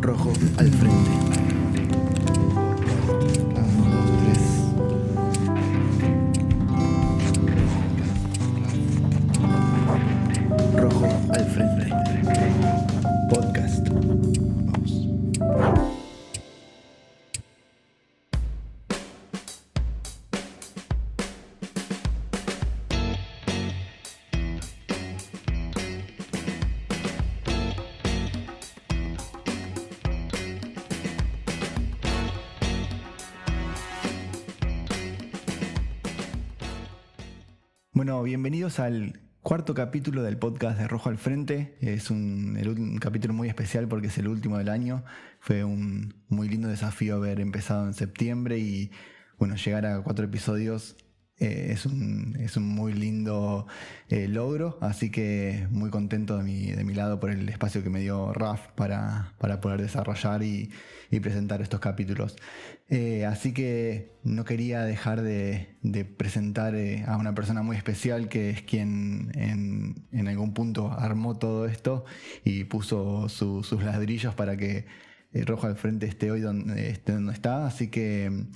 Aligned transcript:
Rojo 0.00 0.32
al 0.56 0.70
frente. 0.70 1.49
Bienvenidos 38.22 38.80
al 38.80 39.18
cuarto 39.40 39.72
capítulo 39.72 40.22
del 40.22 40.36
podcast 40.36 40.78
de 40.78 40.86
Rojo 40.86 41.08
al 41.08 41.16
Frente. 41.16 41.74
Es 41.80 42.10
un, 42.10 42.58
un 42.66 42.98
capítulo 42.98 43.32
muy 43.32 43.48
especial 43.48 43.88
porque 43.88 44.08
es 44.08 44.18
el 44.18 44.28
último 44.28 44.58
del 44.58 44.68
año. 44.68 45.04
Fue 45.40 45.64
un 45.64 46.14
muy 46.28 46.48
lindo 46.48 46.68
desafío 46.68 47.16
haber 47.16 47.40
empezado 47.40 47.86
en 47.86 47.94
septiembre 47.94 48.58
y 48.58 48.90
bueno, 49.38 49.56
llegar 49.56 49.86
a 49.86 50.02
cuatro 50.02 50.26
episodios 50.26 50.96
eh, 51.40 51.68
es, 51.72 51.86
un, 51.86 52.36
es 52.38 52.56
un 52.58 52.68
muy 52.68 52.92
lindo 52.92 53.66
eh, 54.10 54.28
logro, 54.28 54.76
así 54.82 55.10
que 55.10 55.66
muy 55.70 55.88
contento 55.88 56.36
de 56.36 56.44
mi, 56.44 56.66
de 56.70 56.84
mi 56.84 56.92
lado 56.94 57.18
por 57.18 57.30
el 57.30 57.48
espacio 57.48 57.82
que 57.82 57.88
me 57.88 58.00
dio 58.00 58.32
Raf 58.34 58.68
para, 58.74 59.32
para 59.38 59.60
poder 59.60 59.80
desarrollar 59.80 60.42
y, 60.42 60.70
presentar 61.22 61.60
estos 61.60 61.80
capítulos. 61.80 62.36
Eh, 62.88 63.24
así 63.24 63.52
que 63.52 64.12
no 64.22 64.44
quería 64.44 64.82
dejar 64.82 65.22
de, 65.22 65.76
presentar 66.16 66.74
a 67.06 67.16
una 67.16 67.34
persona 67.34 67.62
muy 67.62 67.76
especial 67.76 68.28
que 68.28 68.50
es 68.50 68.62
quien 68.62 69.32
en, 69.34 70.28
algún 70.28 70.54
punto 70.54 70.92
armó 70.92 71.38
todo 71.38 71.66
esto 71.66 72.04
y 72.44 72.64
puso 72.64 73.28
su- 73.28 73.64
sus 73.64 73.82
ladrillos 73.82 74.34
para 74.34 74.56
que 74.56 74.86
Rojo 75.32 75.66
al 75.66 75.76
Frente 75.76 76.06
esté 76.06 76.30
hoy 76.30 76.40
donde, 76.40 76.90
esté 76.90 77.12
donde 77.12 77.32
está. 77.32 77.66
Así 77.66 77.88
que 77.88 78.46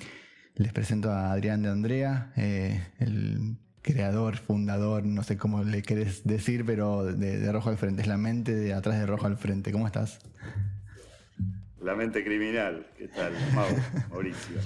les 0.57 0.73
presento 0.73 1.11
a 1.11 1.33
Adrián 1.33 1.63
de 1.63 1.69
Andrea, 1.69 2.33
eh, 2.37 2.81
el 2.99 3.57
creador, 3.83 4.37
fundador, 4.37 5.05
no 5.05 5.23
sé 5.23 5.37
cómo 5.37 5.63
le 5.65 5.83
querés 5.83 6.25
decir, 6.25 6.65
pero 6.65 7.05
de, 7.05 7.39
de 7.39 7.53
Rojo 7.53 7.71
al 7.71 7.77
Frente. 7.79 8.03
Es 8.03 8.09
la 8.09 8.17
mente 8.17 8.55
de 8.55 8.73
atrás 8.73 8.99
de 8.99 9.07
Rojo 9.07 9.27
al 9.27 9.37
Frente. 9.37 9.73
¿Cómo 9.73 9.87
estás? 9.87 10.21
La 11.81 11.95
mente 11.95 12.25
criminal, 12.25 12.87
¿qué 12.97 13.09
tal? 13.09 13.33
Mau, 13.55 13.67
Mauricio, 14.11 14.57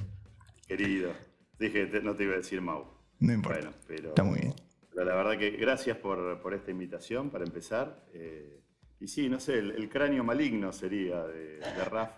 querido. 0.66 1.12
Dije 1.58 1.88
no 2.04 2.14
te 2.14 2.24
iba 2.24 2.34
a 2.34 2.36
decir 2.38 2.60
Mau. 2.60 2.84
No 3.18 3.32
importa. 3.32 3.58
Bueno, 3.60 3.76
pero. 3.88 4.08
Está 4.10 4.22
muy 4.22 4.38
bien. 4.40 4.54
pero 4.94 5.04
la 5.06 5.16
verdad 5.16 5.36
que 5.38 5.50
gracias 5.56 5.96
por, 5.96 6.40
por 6.40 6.54
esta 6.54 6.70
invitación 6.70 7.30
para 7.30 7.44
empezar. 7.44 8.04
Eh, 8.14 8.60
y 9.00 9.08
sí, 9.08 9.28
no 9.28 9.40
sé, 9.40 9.58
el, 9.58 9.72
el 9.72 9.88
cráneo 9.88 10.22
maligno 10.22 10.72
sería 10.72 11.24
de, 11.24 11.58
de 11.58 11.84
Raf. 11.90 12.10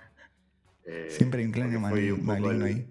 Eh, 0.84 1.06
Siempre 1.10 1.40
hay 1.40 1.46
un 1.46 1.52
cráneo 1.52 1.78
un 1.78 1.84
poco 1.84 1.94
maligno 2.26 2.50
el- 2.50 2.62
ahí. 2.62 2.86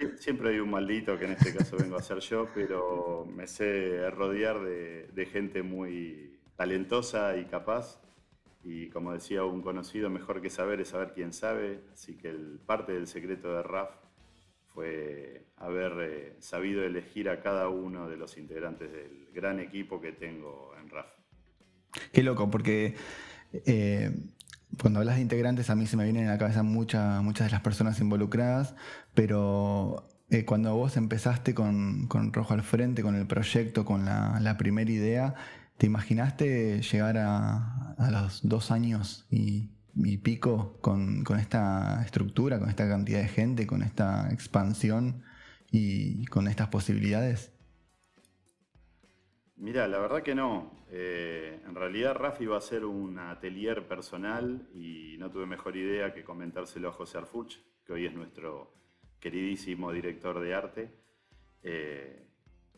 Sie- 0.00 0.16
Siempre 0.18 0.50
hay 0.50 0.58
un 0.60 0.70
maldito 0.70 1.18
que 1.18 1.26
en 1.26 1.32
este 1.32 1.54
caso 1.54 1.76
vengo 1.76 1.96
a 1.96 2.02
ser 2.02 2.18
yo, 2.20 2.48
pero 2.54 3.26
me 3.26 3.46
sé 3.46 4.10
rodear 4.10 4.60
de, 4.60 5.08
de 5.12 5.26
gente 5.26 5.62
muy 5.62 6.38
talentosa 6.56 7.36
y 7.36 7.44
capaz. 7.44 8.00
Y 8.64 8.88
como 8.90 9.12
decía 9.14 9.44
un 9.44 9.62
conocido, 9.62 10.10
mejor 10.10 10.40
que 10.42 10.50
saber 10.50 10.80
es 10.80 10.88
saber 10.88 11.12
quién 11.14 11.32
sabe. 11.32 11.80
Así 11.92 12.16
que 12.16 12.28
el, 12.28 12.60
parte 12.66 12.92
del 12.92 13.06
secreto 13.06 13.54
de 13.54 13.62
RAF 13.62 13.90
fue 14.74 15.46
haber 15.56 15.92
eh, 16.00 16.36
sabido 16.40 16.84
elegir 16.84 17.28
a 17.28 17.40
cada 17.42 17.68
uno 17.68 18.08
de 18.08 18.16
los 18.16 18.36
integrantes 18.38 18.90
del 18.92 19.28
gran 19.32 19.60
equipo 19.60 20.00
que 20.00 20.12
tengo 20.12 20.72
en 20.80 20.88
RAF. 20.88 21.06
Qué 22.12 22.22
loco, 22.22 22.50
porque 22.50 22.94
eh, 23.52 24.10
cuando 24.80 25.00
hablas 25.00 25.16
de 25.16 25.22
integrantes 25.22 25.70
a 25.70 25.74
mí 25.76 25.86
se 25.86 25.96
me 25.96 26.04
vienen 26.04 26.28
a 26.28 26.32
la 26.32 26.38
cabeza 26.38 26.62
mucha- 26.62 27.20
muchas 27.22 27.46
de 27.48 27.52
las 27.52 27.60
personas 27.62 28.00
involucradas, 28.00 28.74
pero 29.14 30.08
eh, 30.30 30.44
cuando 30.44 30.74
vos 30.74 30.96
empezaste 30.96 31.54
con, 31.54 32.06
con 32.08 32.32
Rojo 32.32 32.54
al 32.54 32.62
Frente, 32.62 33.02
con 33.02 33.14
el 33.16 33.26
proyecto, 33.26 33.84
con 33.84 34.04
la, 34.04 34.38
la 34.40 34.56
primera 34.56 34.90
idea, 34.90 35.34
¿te 35.76 35.86
imaginaste 35.86 36.82
llegar 36.82 37.18
a, 37.18 37.92
a 37.98 38.10
los 38.10 38.46
dos 38.48 38.70
años 38.70 39.26
y, 39.30 39.70
y 39.94 40.18
pico 40.18 40.78
con, 40.80 41.24
con 41.24 41.38
esta 41.40 42.02
estructura, 42.04 42.58
con 42.58 42.68
esta 42.70 42.88
cantidad 42.88 43.20
de 43.20 43.28
gente, 43.28 43.66
con 43.66 43.82
esta 43.82 44.30
expansión 44.32 45.22
y 45.70 46.24
con 46.26 46.48
estas 46.48 46.68
posibilidades? 46.68 47.52
Mira, 49.60 49.86
la 49.86 49.98
verdad 49.98 50.22
que 50.22 50.34
no. 50.34 50.72
Eh, 50.88 51.60
en 51.66 51.74
realidad 51.74 52.14
Rafi 52.14 52.44
iba 52.44 52.56
a 52.56 52.62
ser 52.62 52.86
un 52.86 53.18
atelier 53.18 53.86
personal 53.86 54.66
y 54.74 55.16
no 55.18 55.30
tuve 55.30 55.44
mejor 55.44 55.76
idea 55.76 56.14
que 56.14 56.24
comentárselo 56.24 56.88
a 56.88 56.92
José 56.92 57.18
Arfuch, 57.18 57.58
que 57.84 57.92
hoy 57.92 58.06
es 58.06 58.14
nuestro 58.14 58.72
queridísimo 59.20 59.92
director 59.92 60.40
de 60.40 60.54
arte. 60.54 60.94
Eh, 61.62 62.26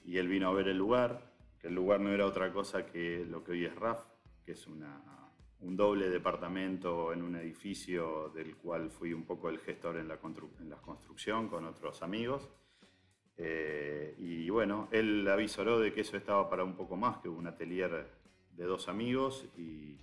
y 0.05 0.19
él 0.19 0.27
vino 0.27 0.49
a 0.49 0.53
ver 0.53 0.67
el 0.67 0.77
lugar, 0.77 1.33
que 1.61 1.69
el 1.69 1.75
lugar 1.77 2.01
no 2.01 2.11
era 2.11 2.27
otra 2.27 2.53
cosa 2.53 2.85
que 2.85 3.25
lo 3.31 3.45
que 3.45 3.53
hoy 3.53 3.65
es 3.65 3.77
RAF, 3.77 4.05
que 4.45 4.51
es 4.51 4.67
un 4.67 5.77
doble 5.77 6.11
departamento 6.11 7.13
en 7.13 7.23
un 7.23 7.37
edificio 7.37 8.31
del 8.31 8.57
cual 8.57 8.91
fui 8.91 9.13
un 9.13 9.25
poco 9.25 9.49
el 9.51 9.61
gestor 9.61 9.99
en 9.99 10.09
la 10.09 10.19
construcción 10.19 11.49
con 11.49 11.65
otros 11.65 12.03
amigos. 12.03 12.51
Eh, 13.37 14.15
y 14.19 14.51
bueno, 14.51 14.89
él 14.93 15.27
avisoró 15.29 15.79
de 15.81 15.93
que 15.93 16.03
eso 16.03 16.17
estaba 16.17 16.49
para 16.49 16.65
un 16.65 16.75
poco 16.75 16.97
más 16.97 17.19
que 17.19 17.29
un 17.29 17.47
atelier 17.47 18.07
de 18.53 18.65
dos 18.65 18.89
amigos 18.89 19.49
y 19.57 19.99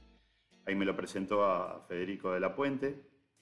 ahí 0.66 0.76
me 0.76 0.86
lo 0.86 0.96
presentó 0.96 1.46
a 1.46 1.82
Federico 1.88 2.32
de 2.32 2.40
la 2.40 2.56
Puente, 2.56 3.02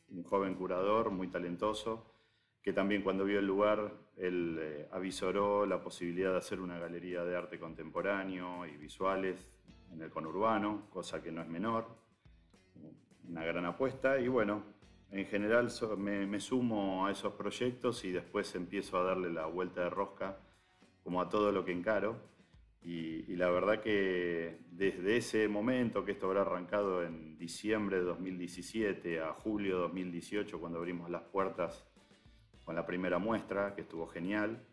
un 0.09 0.23
joven 0.23 0.55
curador 0.55 1.11
muy 1.11 1.27
talentoso, 1.27 2.13
que 2.61 2.73
también 2.73 3.01
cuando 3.01 3.25
vio 3.25 3.39
el 3.39 3.47
lugar, 3.47 3.93
él 4.17 4.57
eh, 4.59 4.87
avisoró 4.91 5.65
la 5.65 5.81
posibilidad 5.81 6.31
de 6.31 6.37
hacer 6.37 6.59
una 6.59 6.77
galería 6.79 7.23
de 7.23 7.35
arte 7.35 7.59
contemporáneo 7.59 8.65
y 8.65 8.75
visuales 8.77 9.47
en 9.91 10.01
el 10.01 10.09
conurbano, 10.09 10.87
cosa 10.89 11.21
que 11.21 11.31
no 11.31 11.41
es 11.41 11.47
menor, 11.47 11.85
una 13.27 13.43
gran 13.43 13.65
apuesta 13.65 14.19
y 14.19 14.27
bueno, 14.27 14.63
en 15.11 15.25
general 15.25 15.69
so- 15.71 15.95
me, 15.97 16.25
me 16.27 16.39
sumo 16.39 17.05
a 17.07 17.11
esos 17.11 17.33
proyectos 17.33 18.03
y 18.05 18.11
después 18.11 18.53
empiezo 18.55 18.97
a 18.97 19.03
darle 19.03 19.31
la 19.31 19.45
vuelta 19.45 19.81
de 19.83 19.89
rosca 19.89 20.37
como 21.03 21.21
a 21.21 21.29
todo 21.29 21.51
lo 21.51 21.63
que 21.65 21.71
encaro. 21.71 22.17
Y, 22.81 23.31
y 23.31 23.35
la 23.35 23.49
verdad 23.49 23.81
que 23.81 24.59
desde 24.71 25.17
ese 25.17 25.47
momento, 25.47 26.05
que 26.05 26.13
esto 26.13 26.27
habrá 26.27 26.41
arrancado 26.41 27.03
en 27.03 27.37
diciembre 27.37 27.97
de 27.97 28.03
2017 28.03 29.19
a 29.21 29.33
julio 29.33 29.75
de 29.75 29.81
2018, 29.83 30.59
cuando 30.59 30.79
abrimos 30.79 31.09
las 31.09 31.23
puertas 31.23 31.85
con 32.63 32.75
la 32.75 32.85
primera 32.85 33.17
muestra, 33.17 33.75
que 33.75 33.81
estuvo 33.81 34.07
genial, 34.07 34.63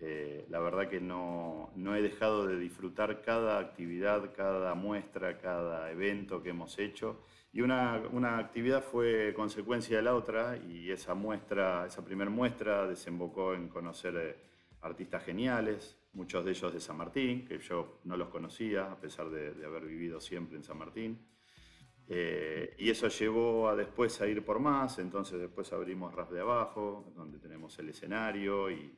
eh, 0.00 0.46
la 0.48 0.58
verdad 0.58 0.88
que 0.88 1.00
no, 1.00 1.70
no 1.76 1.94
he 1.94 2.02
dejado 2.02 2.46
de 2.46 2.58
disfrutar 2.58 3.22
cada 3.22 3.58
actividad, 3.60 4.32
cada 4.34 4.74
muestra, 4.74 5.38
cada 5.38 5.90
evento 5.92 6.42
que 6.42 6.50
hemos 6.50 6.78
hecho. 6.80 7.20
Y 7.52 7.60
una, 7.60 8.02
una 8.12 8.38
actividad 8.38 8.82
fue 8.82 9.34
consecuencia 9.34 9.96
de 9.98 10.02
la 10.02 10.14
otra 10.14 10.56
y 10.56 10.90
esa 10.90 11.14
muestra, 11.14 11.86
esa 11.86 12.02
primera 12.04 12.30
muestra 12.30 12.86
desembocó 12.86 13.52
en 13.54 13.68
conocer 13.68 14.16
eh, 14.16 14.36
artistas 14.80 15.22
geniales, 15.24 15.98
muchos 16.14 16.44
de 16.44 16.50
ellos 16.52 16.72
de 16.72 16.80
San 16.80 16.96
Martín, 16.96 17.44
que 17.46 17.58
yo 17.58 17.98
no 18.04 18.16
los 18.16 18.28
conocía 18.28 18.90
a 18.90 18.96
pesar 18.98 19.28
de, 19.30 19.52
de 19.52 19.66
haber 19.66 19.84
vivido 19.84 20.18
siempre 20.20 20.56
en 20.56 20.64
San 20.64 20.78
Martín. 20.78 21.18
Eh, 22.08 22.74
y 22.78 22.90
eso 22.90 23.08
llevó 23.08 23.68
a 23.68 23.76
después 23.76 24.20
a 24.20 24.26
ir 24.26 24.44
por 24.44 24.58
más, 24.58 24.98
entonces 24.98 25.38
después 25.38 25.72
abrimos 25.72 26.14
Ras 26.14 26.30
de 26.30 26.40
Abajo, 26.40 27.12
donde 27.14 27.38
tenemos 27.38 27.78
el 27.78 27.90
escenario 27.90 28.70
y 28.70 28.94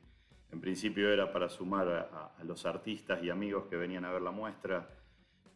en 0.51 0.61
principio 0.61 1.09
era 1.11 1.31
para 1.31 1.49
sumar 1.49 1.87
a, 1.89 2.33
a- 2.37 2.43
los 2.43 2.65
artistas 2.65 3.21
y 3.21 3.29
amigos 3.29 3.65
que 3.69 3.75
venían 3.75 4.05
a 4.05 4.11
ver 4.11 4.21
la 4.21 4.31
muestra 4.31 4.89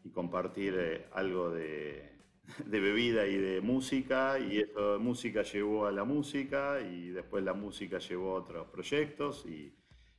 y 0.04 0.10
compartir 0.10 0.74
eh, 0.78 1.06
algo 1.12 1.50
de, 1.50 2.19
de 2.66 2.80
bebida 2.80 3.26
y 3.26 3.36
de 3.36 3.60
música, 3.60 4.38
y 4.38 4.58
eso 4.58 4.92
de 4.94 4.98
música 4.98 5.42
llevó 5.42 5.86
a 5.86 5.92
la 5.92 6.04
música, 6.04 6.80
y 6.80 7.10
después 7.10 7.44
la 7.44 7.54
música 7.54 7.98
llevó 7.98 8.36
a 8.36 8.40
otros 8.40 8.68
proyectos, 8.68 9.46
y, 9.46 9.74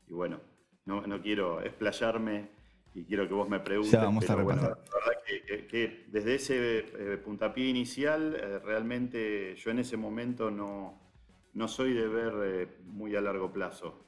y 0.07 0.13
bueno, 0.13 0.39
no, 0.85 1.05
no 1.07 1.21
quiero 1.21 1.61
explayarme 1.61 2.49
y 2.93 3.05
quiero 3.05 3.27
que 3.27 3.33
vos 3.33 3.47
me 3.47 3.59
preguntes, 3.59 3.91
Ya 3.91 4.05
vamos 4.05 4.29
a 4.29 4.35
bueno, 4.35 4.61
la 4.63 4.69
verdad 4.69 5.23
que, 5.25 5.41
que- 5.45 5.67
que 5.67 6.05
desde 6.09 6.35
ese 6.35 6.79
eh, 7.13 7.17
puntapié 7.17 7.67
inicial, 7.69 8.35
eh, 8.35 8.59
realmente 8.59 9.55
yo 9.55 9.71
en 9.71 9.79
ese 9.79 9.95
momento 9.97 10.51
no, 10.51 10.99
no 11.53 11.67
soy 11.67 11.93
de 11.93 12.07
ver 12.07 12.33
eh, 12.43 12.67
muy 12.85 13.15
a 13.15 13.21
largo 13.21 13.51
plazo. 13.53 14.05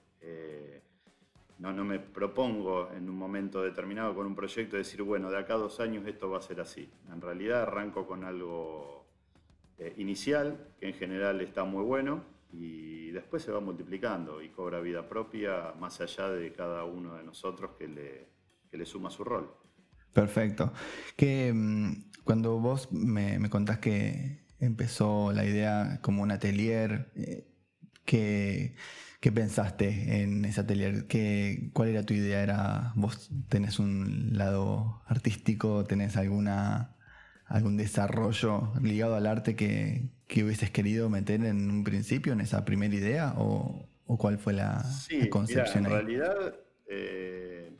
No, 1.59 1.71
no 1.71 1.85
me 1.85 1.99
propongo 1.99 2.91
en 2.91 3.09
un 3.09 3.15
momento 3.15 3.61
determinado 3.61 4.15
con 4.15 4.25
un 4.25 4.35
proyecto 4.35 4.75
decir, 4.75 5.01
bueno, 5.03 5.29
de 5.29 5.37
acá 5.37 5.53
a 5.53 5.57
dos 5.57 5.79
años 5.79 6.05
esto 6.07 6.29
va 6.29 6.39
a 6.39 6.41
ser 6.41 6.59
así. 6.59 6.89
En 7.11 7.21
realidad 7.21 7.63
arranco 7.63 8.05
con 8.07 8.23
algo 8.23 9.05
eh, 9.77 9.93
inicial, 9.97 10.73
que 10.79 10.87
en 10.87 10.93
general 10.93 11.41
está 11.41 11.63
muy 11.63 11.83
bueno, 11.83 12.23
y 12.51 13.11
después 13.11 13.41
se 13.43 13.51
va 13.51 13.59
multiplicando 13.59 14.41
y 14.41 14.49
cobra 14.49 14.79
vida 14.79 15.07
propia 15.07 15.73
más 15.79 15.99
allá 16.01 16.29
de 16.29 16.53
cada 16.53 16.83
uno 16.83 17.15
de 17.15 17.23
nosotros 17.23 17.71
que 17.77 17.87
le, 17.87 18.27
le 18.71 18.85
suma 18.85 19.09
su 19.09 19.23
rol. 19.23 19.51
Perfecto. 20.13 20.71
Que 21.15 21.51
mm, 21.51 22.11
cuando 22.23 22.59
vos 22.59 22.91
me, 22.91 23.39
me, 23.39 23.49
contás 23.49 23.79
que 23.79 24.45
empezó 24.59 25.31
la 25.31 25.45
idea 25.45 25.99
como 26.01 26.21
un 26.21 26.31
atelier, 26.31 27.11
eh, 27.15 27.47
¿qué, 29.23 29.31
pensaste 29.31 30.21
en 30.21 30.43
ese 30.43 30.59
atelier? 30.59 31.07
¿Qué, 31.07 31.69
¿Cuál 31.71 31.89
era 31.89 32.05
tu 32.05 32.13
idea? 32.13 32.43
¿Era 32.43 32.91
vos 32.95 33.31
tenés 33.47 33.79
un 33.79 34.31
lado 34.33 35.01
artístico? 35.07 35.85
¿Tenés 35.85 36.17
alguna 36.17 36.97
algún 37.45 37.77
desarrollo 37.77 38.73
ligado 38.81 39.15
al 39.15 39.25
arte 39.25 39.55
que, 39.55 40.09
hubieses 40.43 40.71
querido 40.71 41.09
meter 41.09 41.45
en 41.45 41.69
un 41.69 41.83
principio, 41.85 42.33
en 42.33 42.41
esa 42.41 42.65
primera 42.65 42.93
idea? 42.93 43.33
¿O, 43.37 43.87
cuál 44.17 44.37
fue 44.37 44.51
la, 44.51 44.83
concepción? 45.29 45.85
en 45.85 45.91
realidad, 45.91 46.55
eh, 46.87 47.71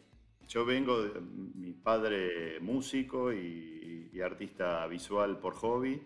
yo 0.48 0.66
vengo, 0.66 1.04
de, 1.04 1.20
mi 1.20 1.74
padre 1.74 2.60
músico 2.62 3.34
y, 3.34 3.92
artista 4.24 4.88
visual 4.88 5.40
por 5.40 5.56
hobby, 5.56 6.02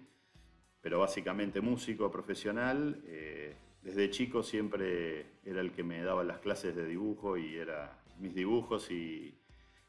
pero 0.82 1.00
básicamente 1.00 1.62
músico 1.62 2.10
profesional. 2.10 3.04
Eh, 3.06 3.54
desde 3.88 4.10
chico 4.10 4.44
siempre 4.44 5.40
era 5.46 5.62
el 5.62 5.72
que 5.72 5.82
me 5.82 6.04
daba 6.04 6.22
las 6.26 6.40
clases 6.40 6.76
de 6.76 6.86
dibujo 6.86 7.38
y 7.38 7.56
era 7.56 7.98
mis 8.20 8.36
dibujos 8.36 8.92
y 8.92 9.40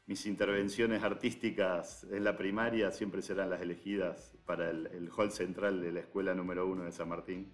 mis 0.05 0.25
intervenciones 0.25 1.03
artísticas 1.03 2.07
en 2.09 2.23
la 2.23 2.37
primaria 2.37 2.91
siempre 2.91 3.21
serán 3.21 3.49
las 3.49 3.61
elegidas 3.61 4.37
para 4.45 4.69
el, 4.69 5.09
hall 5.17 5.33
central 5.33 5.81
de 5.81 5.91
la 5.91 5.99
escuela 5.99 6.33
número 6.33 6.65
uno 6.65 6.85
de 6.85 6.93
San 6.93 7.09
Martín. 7.09 7.51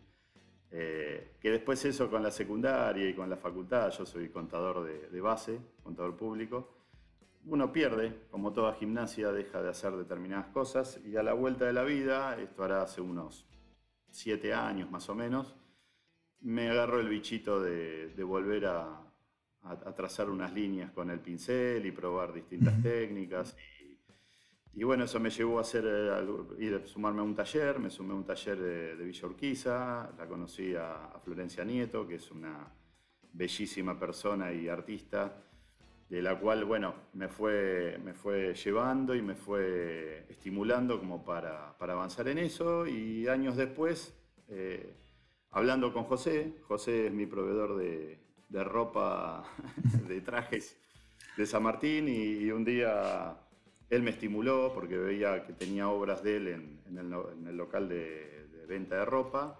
Eh, 0.70 1.36
que 1.42 1.50
después 1.50 1.84
eso 1.84 2.12
con 2.12 2.22
la 2.22 2.30
secundaria 2.30 3.10
y 3.10 3.16
con 3.16 3.28
la 3.28 3.38
facultad, 3.38 3.90
yo 3.90 4.06
soy 4.06 4.30
contador 4.30 4.84
de, 4.84 5.22
base, 5.22 5.60
contador 5.82 6.16
público, 6.16 6.78
uno 7.46 7.72
pierde, 7.72 8.28
como 8.30 8.54
toda 8.54 8.76
gimnasia, 8.76 9.32
deja 9.32 9.64
de 9.64 9.70
hacer 9.70 9.94
determinadas 9.94 10.50
cosas 10.50 11.02
y 11.04 11.16
a 11.16 11.24
la 11.24 11.34
vuelta 11.34 11.66
de 11.66 11.74
la 11.74 11.84
vida, 11.84 12.40
esto 12.40 12.64
hará 12.64 12.84
hace 12.84 13.02
unos 13.02 13.48
siete 14.12 14.54
años 14.54 14.92
más 14.92 15.10
o 15.10 15.16
menos, 15.16 15.56
me 16.46 16.70
agarró 16.70 17.00
el 17.00 17.10
bichito 17.10 17.62
de 17.62 18.24
volver 18.24 18.66
a, 18.68 19.06
a, 19.66 19.94
trazar 19.94 20.30
unas 20.30 20.54
líneas 20.54 20.92
con 20.92 21.10
el 21.10 21.20
pincel 21.20 21.86
y 21.86 21.92
probar 21.92 22.34
distintas 22.34 22.82
técnicas. 22.82 23.58
Y, 24.74 24.84
bueno, 24.84 25.06
eso 25.06 25.20
me 25.20 25.30
llevó 25.30 25.58
a 25.58 25.62
hacer, 25.62 25.86
eh, 25.88 26.64
ir 26.64 26.76
a 26.76 26.86
sumarme 26.86 27.22
a 27.22 27.24
un 27.24 27.36
taller, 27.36 27.80
me 27.80 27.90
sumé 27.90 28.12
a 28.12 28.18
un 28.18 28.26
taller 28.26 28.60
de, 28.60 29.06
Villa 29.06 29.28
Urquiza, 29.28 30.12
la 30.18 30.28
conocí 30.28 30.76
a, 30.76 31.14
Florencia 31.24 31.64
Nieto, 31.64 32.06
que 32.08 32.16
es 32.16 32.30
una 32.30 32.72
bellísima 33.32 33.98
persona 33.98 34.52
y 34.54 34.68
artista, 34.68 35.42
de 36.10 36.22
la 36.22 36.38
cual, 36.40 36.66
bueno, 36.66 36.94
me 37.14 37.30
fue, 37.30 37.98
me 38.04 38.14
fue 38.14 38.54
llevando 38.54 39.16
y 39.16 39.22
me 39.22 39.34
fue 39.34 40.26
estimulando 40.30 41.00
como 41.00 41.24
para, 41.24 41.76
avanzar 41.80 42.28
en 42.28 42.38
eso. 42.38 42.86
Y 42.86 43.28
años 43.28 43.56
después, 43.56 44.14
eh, 44.50 44.94
hablando 45.56 45.94
con 45.94 46.04
José, 46.04 46.54
José 46.68 47.08
es 47.08 47.14
mi 47.14 47.26
proveedor 47.26 47.78
de, 47.78 48.20
de 48.50 48.64
ropa, 48.64 49.44
de 50.08 50.22
trajes 50.22 50.78
de 51.38 51.46
San 51.46 51.64
Martín 51.64 52.08
y, 52.10 52.52
un 52.52 52.66
día 52.66 53.38
él 53.90 54.04
me 54.04 54.12
estimuló 54.12 54.74
porque 54.74 54.98
veía 54.98 55.46
que 55.46 55.54
tenía 55.54 55.88
obras 55.88 56.22
de 56.24 56.38
él 56.38 56.48
en, 56.50 56.98
el, 56.98 57.58
local 57.58 57.88
de, 57.88 58.66
venta 58.68 58.98
de 58.98 59.06
ropa. 59.06 59.60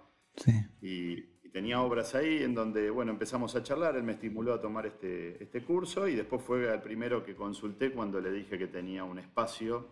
Y, 0.80 1.34
tenía 1.50 1.80
obras 1.80 2.14
ahí 2.14 2.42
en 2.42 2.54
donde, 2.54 2.90
bueno, 2.90 3.12
empezamos 3.12 3.56
a 3.56 3.62
charlar, 3.62 3.96
él 3.96 4.02
me 4.02 4.12
estimuló 4.12 4.52
a 4.52 4.60
tomar 4.60 4.84
este, 4.84 5.42
este 5.42 5.64
curso 5.64 6.06
y 6.06 6.14
después 6.14 6.42
fue 6.42 6.70
el 6.70 6.82
primero 6.82 7.24
que 7.24 7.34
consulté 7.34 7.92
cuando 7.92 8.20
le 8.20 8.30
dije 8.30 8.58
que 8.58 8.66
tenía 8.66 9.04
un 9.04 9.18
espacio 9.18 9.88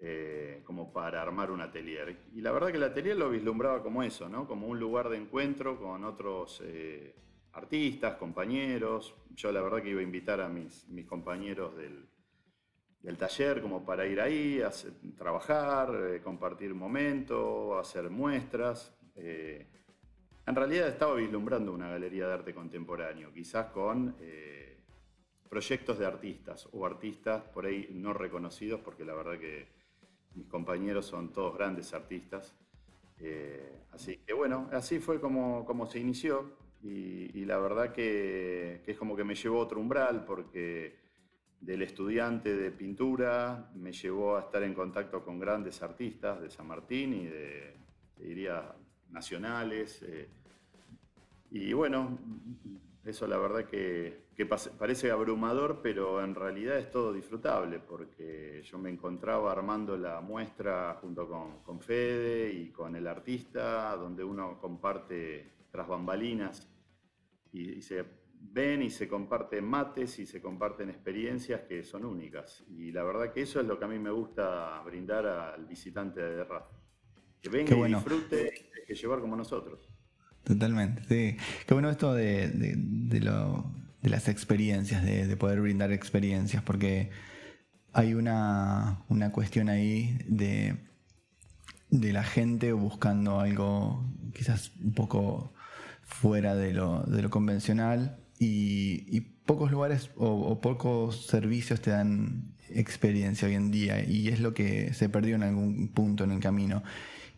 eh, 0.00 0.62
como 0.64 0.92
para 0.92 1.22
armar 1.22 1.50
un 1.50 1.60
atelier. 1.60 2.16
Y 2.34 2.40
la 2.40 2.52
verdad 2.52 2.70
que 2.70 2.78
el 2.78 2.84
atelier 2.84 3.16
lo 3.16 3.30
vislumbraba 3.30 3.82
como 3.82 4.02
eso, 4.02 4.28
¿no? 4.28 4.46
Como 4.46 4.66
un 4.66 4.80
lugar 4.80 5.08
de 5.08 5.18
encuentro 5.18 5.78
con 5.78 6.04
otros... 6.04 6.62
Eh, 6.64 7.14
artistas, 7.52 8.16
compañeros. 8.16 9.14
Yo 9.34 9.52
la 9.52 9.60
verdad 9.60 9.82
que 9.82 9.90
iba 9.90 10.00
a 10.00 10.04
invitar 10.04 10.40
a 10.40 10.48
mis, 10.48 10.86
mis 10.88 11.06
compañeros 11.06 11.74
del, 11.76 12.06
taller 13.16 13.60
como 13.60 13.84
para 13.84 14.06
ir 14.06 14.20
ahí, 14.20 14.60
a 14.62 14.70
trabajar, 15.16 15.92
eh, 16.12 16.20
compartir 16.22 16.74
momentos, 16.74 17.78
hacer 17.78 18.10
muestras. 18.10 18.94
Eh, 19.16 19.66
en 20.46 20.54
realidad 20.54 20.88
estaba 20.88 21.14
vislumbrando 21.14 21.72
una 21.72 21.88
galería 21.88 22.26
de 22.26 22.34
arte 22.34 22.54
contemporáneo, 22.54 23.32
quizás 23.32 23.66
con 23.66 24.16
proyectos 25.48 25.98
de 25.98 26.06
artistas 26.06 26.68
o 26.72 26.86
artistas 26.86 27.42
por 27.42 27.66
ahí 27.66 27.88
no 27.92 28.12
reconocidos, 28.12 28.80
porque 28.80 29.04
la 29.04 29.14
verdad 29.14 29.38
que 29.38 29.79
mis 30.34 30.46
compañeros 30.46 31.06
son 31.06 31.32
todos 31.32 31.56
grandes 31.56 31.92
artistas. 31.94 32.54
así 33.92 34.18
que 34.26 34.32
bueno, 34.32 34.68
así 34.72 34.98
fue 34.98 35.20
como, 35.20 35.64
como 35.64 35.86
se 35.86 35.98
inició. 35.98 36.60
Y, 36.82 37.44
la 37.44 37.58
verdad 37.58 37.92
que, 37.92 38.82
es 38.86 38.96
como 38.96 39.14
que 39.14 39.24
me 39.24 39.34
llevó 39.34 39.58
a 39.58 39.64
otro 39.64 39.80
umbral 39.80 40.24
porque 40.24 40.98
del 41.60 41.82
estudiante 41.82 42.56
de 42.56 42.70
pintura 42.70 43.70
me 43.74 43.92
llevó 43.92 44.36
a 44.36 44.40
estar 44.40 44.62
en 44.62 44.72
contacto 44.72 45.22
con 45.22 45.38
grandes 45.38 45.82
artistas 45.82 46.40
de 46.40 46.48
San 46.48 46.66
Martín 46.66 47.12
y 47.12 47.26
de, 47.26 47.76
diría, 48.16 48.74
nacionales. 49.10 50.02
Eh. 50.02 50.28
y 51.50 51.72
bueno, 51.74 52.18
eso 53.04 53.26
la 53.26 53.38
verdad 53.38 53.64
que, 53.64 54.28
parece 54.78 55.10
abrumador, 55.10 55.80
pero 55.82 56.22
en 56.22 56.34
realidad 56.34 56.78
es 56.78 56.90
todo 56.90 57.12
disfrutable, 57.12 57.78
porque 57.78 58.62
yo 58.64 58.78
me 58.78 58.90
encontraba 58.90 59.52
armando 59.52 59.96
la 59.96 60.20
muestra 60.20 60.98
junto 61.00 61.28
con, 61.28 61.62
con 61.62 61.80
Fede 61.80 62.52
y 62.52 62.70
con 62.70 62.96
el 62.96 63.06
artista, 63.06 63.94
donde 63.96 64.24
uno 64.24 64.58
comparte 64.58 65.50
tras 65.70 65.88
bambalinas 65.88 66.68
y, 67.52 67.80
se 67.82 68.04
ven 68.32 68.82
y 68.82 68.90
se 68.90 69.08
comparten 69.08 69.64
mates 69.64 70.18
y 70.18 70.26
se 70.26 70.40
comparten 70.40 70.90
experiencias 70.90 71.62
que 71.62 71.84
son 71.84 72.04
únicas. 72.04 72.64
Y 72.68 72.92
la 72.92 73.02
verdad 73.02 73.32
que 73.32 73.42
eso 73.42 73.60
es 73.60 73.66
lo 73.66 73.78
que 73.78 73.84
a 73.84 73.88
mí 73.88 73.98
me 73.98 74.10
gusta 74.10 74.80
brindar 74.84 75.26
al 75.26 75.66
visitante 75.66 76.20
de 76.20 76.44
RAF. 76.44 76.66
Que 77.40 77.48
venga 77.48 77.76
y 77.76 77.94
disfrute, 77.94 78.70
que 78.86 78.94
llevar 78.94 79.20
como 79.20 79.36
nosotros. 79.36 79.88
Totalmente, 80.50 81.02
sí. 81.08 81.36
Qué 81.64 81.74
bueno 81.74 81.90
esto 81.90 82.12
de, 82.12 82.50
las 84.02 84.28
experiencias, 84.28 85.04
de, 85.04 85.36
poder 85.36 85.60
brindar 85.60 85.92
experiencias, 85.92 86.60
porque 86.64 87.10
hay 87.92 88.14
una, 88.14 89.04
cuestión 89.32 89.68
ahí 89.68 90.18
de, 90.26 90.76
de 91.90 92.12
la 92.12 92.24
gente 92.24 92.72
buscando 92.72 93.38
algo 93.38 94.04
quizás 94.34 94.72
un 94.82 94.92
poco 94.92 95.54
fuera 96.02 96.56
de 96.56 96.72
lo, 96.74 97.06
convencional 97.30 98.18
y, 98.40 99.20
pocos 99.46 99.70
lugares 99.70 100.10
o, 100.16 100.60
pocos 100.60 101.26
servicios 101.26 101.80
te 101.80 101.90
dan 101.90 102.56
experiencia 102.70 103.46
hoy 103.46 103.54
en 103.54 103.70
día 103.70 104.04
y 104.04 104.28
es 104.28 104.40
lo 104.40 104.52
que 104.52 104.94
se 104.94 105.08
perdió 105.08 105.36
en 105.36 105.44
algún 105.44 105.92
punto 105.94 106.24
en 106.24 106.32
el 106.32 106.40
camino. 106.40 106.82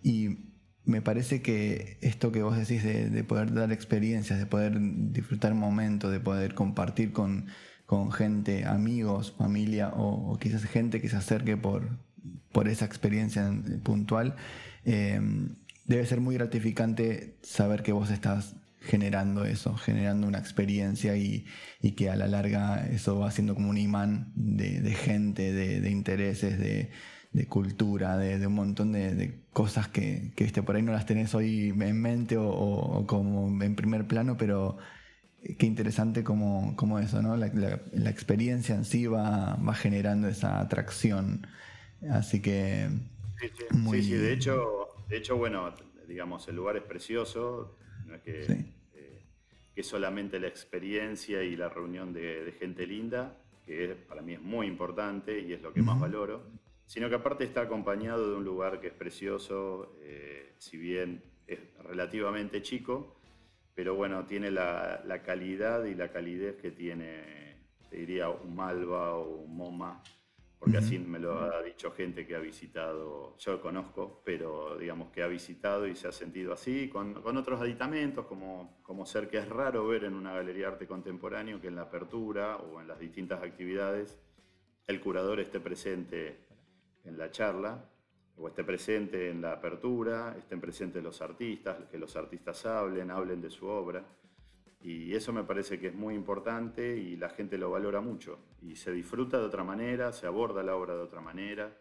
Y 0.03 0.52
me 0.85 1.01
parece 1.01 1.43
que 1.43 1.99
esto 2.01 2.33
que 2.33 2.43
vos 2.43 2.57
decís 2.57 2.83
de, 2.83 3.25
poder 3.25 3.53
dar 3.53 3.73
experiencias, 3.73 4.39
de 4.39 4.47
poder 4.47 4.79
disfrutar 4.79 5.55
momentos, 5.55 6.11
de 6.11 6.21
poder 6.21 6.55
compartir 6.55 7.13
con, 7.13 7.47
gente, 8.13 8.65
amigos, 8.65 9.35
familia 9.37 9.93
o, 9.95 10.39
quizás 10.39 10.65
gente 10.65 11.01
que 11.01 11.09
se 11.09 11.17
acerque 11.17 11.57
por, 11.57 11.99
por 12.51 12.69
esa 12.69 12.85
experiencia 12.85 13.51
puntual, 13.83 14.37
eh, 14.85 15.21
debe 15.85 16.07
ser 16.07 16.21
muy 16.21 16.35
gratificante 16.35 17.37
saber 17.43 17.83
que 17.83 17.93
vos 17.93 18.11
estás 18.11 18.57
generando 18.83 19.45
eso, 19.45 19.77
generando 19.77 20.27
una 20.27 20.39
experiencia 20.39 21.17
y, 21.17 21.45
que 21.97 22.11
a 22.11 22.17
la 22.17 22.27
larga 22.27 22.87
eso 22.87 23.19
va 23.19 23.31
siendo 23.31 23.55
como 23.55 23.71
un 23.71 23.79
imán 23.79 24.33
de, 24.35 24.95
gente, 24.95 25.53
de, 25.53 25.91
intereses, 25.91 26.59
de, 26.59 26.91
cultura, 27.49 28.17
de, 28.19 28.47
un 28.47 28.55
montón 28.55 28.93
de, 28.93 29.41
cosas 29.53 29.89
que, 29.89 30.33
que 30.37 30.63
por 30.63 30.77
ahí 30.77 30.83
no 30.83 30.93
las 30.93 31.07
tenés 31.07 31.35
hoy 31.35 31.71
en 31.71 32.01
mente 32.01 32.37
o, 32.39 33.05
como 33.07 33.63
en 33.63 33.75
primer 33.75 34.07
plano, 34.07 34.37
pero 34.37 34.77
qué 35.59 35.67
interesante 35.67 36.23
como, 36.23 36.77
como 36.77 36.99
eso, 36.99 37.23
¿no? 37.23 37.37
La, 37.37 38.11
experiencia 38.11 38.75
en 38.75 38.85
sí 38.85 39.07
va, 39.07 39.57
va 39.57 39.75
generando 39.75 40.29
esa 40.29 40.61
atracción. 40.61 41.47
Así 42.11 42.43
que... 42.43 42.89
Sí, 43.91 44.03
sí, 44.03 44.13
de 44.13 44.33
hecho, 44.33 44.89
de 45.09 45.17
hecho, 45.17 45.37
bueno, 45.37 45.75
digamos, 46.07 46.47
el 46.49 46.57
lugar 46.57 46.77
es 46.77 46.83
precioso, 46.83 47.77
que, 48.25 48.73
eh, 48.95 49.83
solamente 49.83 50.39
la 50.39 50.47
experiencia 50.47 51.43
y 51.43 51.57
la 51.57 51.69
reunión 51.69 52.13
de, 52.13 52.55
gente 52.59 52.87
linda, 52.87 53.37
que 53.67 53.97
para 54.09 54.23
mí 54.23 54.35
es 54.35 54.41
muy 54.41 54.67
importante 54.67 55.41
y 55.41 55.53
es 55.53 55.63
lo 55.63 55.73
que 55.73 55.83
más 55.83 55.99
valoro, 55.99 56.45
sino 56.93 57.09
que 57.09 57.15
aparte 57.15 57.45
está 57.45 57.63
acompañado 57.63 58.29
de 58.29 58.37
un 58.37 58.45
lugar 58.45 58.79
que 58.79 58.89
es 58.89 58.93
precioso, 58.93 59.97
eh, 60.03 60.53
si 60.59 60.77
bien 60.77 61.23
es 61.47 61.59
relativamente 61.85 62.61
chico, 62.61 63.17
pero 63.75 63.95
bueno, 63.95 64.27
tiene 64.27 64.51
la, 64.51 65.03
calidad 65.25 65.87
y 65.87 65.95
la 65.95 66.13
calidez 66.13 66.57
que 66.57 66.71
tiene, 66.71 67.57
te 67.89 67.97
diría, 67.97 68.29
un 68.29 68.55
Malva 68.55 69.15
o 69.15 69.37
un 69.37 69.57
MoMA, 69.57 70.03
porque 70.59 70.77
así 70.77 70.99
me 70.99 71.19
lo 71.19 71.41
ha 71.41 71.63
dicho 71.63 71.93
gente 71.93 72.27
que 72.27 72.37
ha 72.37 72.41
visitado, 72.41 73.39
yo 73.39 73.53
lo 73.53 73.63
conozco, 73.63 74.21
pero 74.23 74.77
digamos 74.77 75.11
que 75.13 75.23
ha 75.23 75.29
visitado 75.29 75.87
y 75.87 75.97
se 75.97 76.09
ha 76.09 76.13
sentido 76.13 76.53
así, 76.53 76.91
con, 76.91 77.17
otros 77.39 77.59
aditamentos, 77.59 78.27
como, 78.27 78.83
como 78.83 79.07
ser 79.07 79.31
que 79.31 79.39
es 79.39 79.49
raro 79.49 79.87
ver 79.87 80.05
en 80.05 80.13
una 80.13 80.35
galería 80.35 80.67
de 80.67 80.73
arte 80.75 80.87
contemporáneo 80.87 81.59
que 81.59 81.69
en 81.69 81.77
la 81.77 81.83
apertura 81.85 82.59
o 82.59 82.83
en 82.83 82.87
las 82.87 82.99
distintas 82.99 83.43
actividades 83.43 84.19
el 84.87 85.01
curador 85.01 85.41
esté 85.41 85.59
presente 85.59 86.52
en 87.05 87.19
la 87.19 87.31
charla, 87.31 87.85
o 88.37 88.49
esté 88.49 88.65
presente 88.65 89.31
en 89.31 89.43
la 89.43 89.53
apertura, 89.53 90.35
estén 90.39 90.61
presentes 90.61 91.03
los 91.03 91.21
artistas, 91.21 91.77
que 91.91 91.99
los 91.99 92.17
artistas 92.17 92.65
hablen, 92.67 93.11
hablen 93.11 93.41
de 93.41 93.51
su 93.51 93.67
obra. 93.67 94.05
Y 94.83 95.15
eso 95.15 95.33
me 95.33 95.45
parece 95.45 95.79
que 95.79 95.89
es 95.89 95.95
muy 95.95 96.15
importante 96.15 96.97
y 96.97 97.17
la 97.17 97.31
gente 97.31 97.57
lo 97.57 97.71
valora 97.71 98.01
mucho. 98.01 98.39
Y 98.63 98.75
se 98.75 98.91
disfruta 98.91 99.39
de 99.39 99.45
otra 99.45 99.63
manera, 99.63 100.13
se 100.13 100.27
aborda 100.27 100.63
la 100.63 100.75
obra 100.75 100.95
de 100.95 101.01
otra 101.01 101.21
manera 101.21 101.77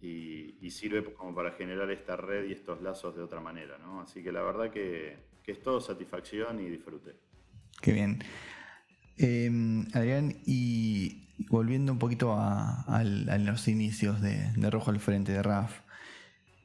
y, 0.00 0.70
sirve 0.70 1.04
como 1.14 1.34
para 1.34 1.52
generar 1.52 1.90
esta 1.90 2.16
red 2.16 2.48
y 2.48 2.52
estos 2.52 2.82
lazos 2.82 3.14
de 3.14 3.22
otra 3.22 3.40
manera. 3.40 3.78
¿no? 3.78 4.00
Así 4.00 4.22
que 4.22 4.32
la 4.32 4.42
verdad 4.42 4.70
que, 4.70 5.16
es 5.46 5.62
todo 5.62 5.80
satisfacción 5.80 6.58
y 6.60 6.68
disfrute. 6.68 7.14
Qué 7.80 7.92
bien. 7.92 8.18
Em, 9.16 9.86
Adrián, 9.92 10.34
y 10.46 11.23
volviendo 11.48 11.92
un 11.92 11.98
poquito 11.98 12.34
a, 12.38 13.02
los 13.38 13.68
inicios 13.68 14.20
de, 14.20 14.50
Rojo 14.70 14.90
al 14.90 15.00
Frente, 15.00 15.32
de 15.32 15.42
RAF, 15.42 15.80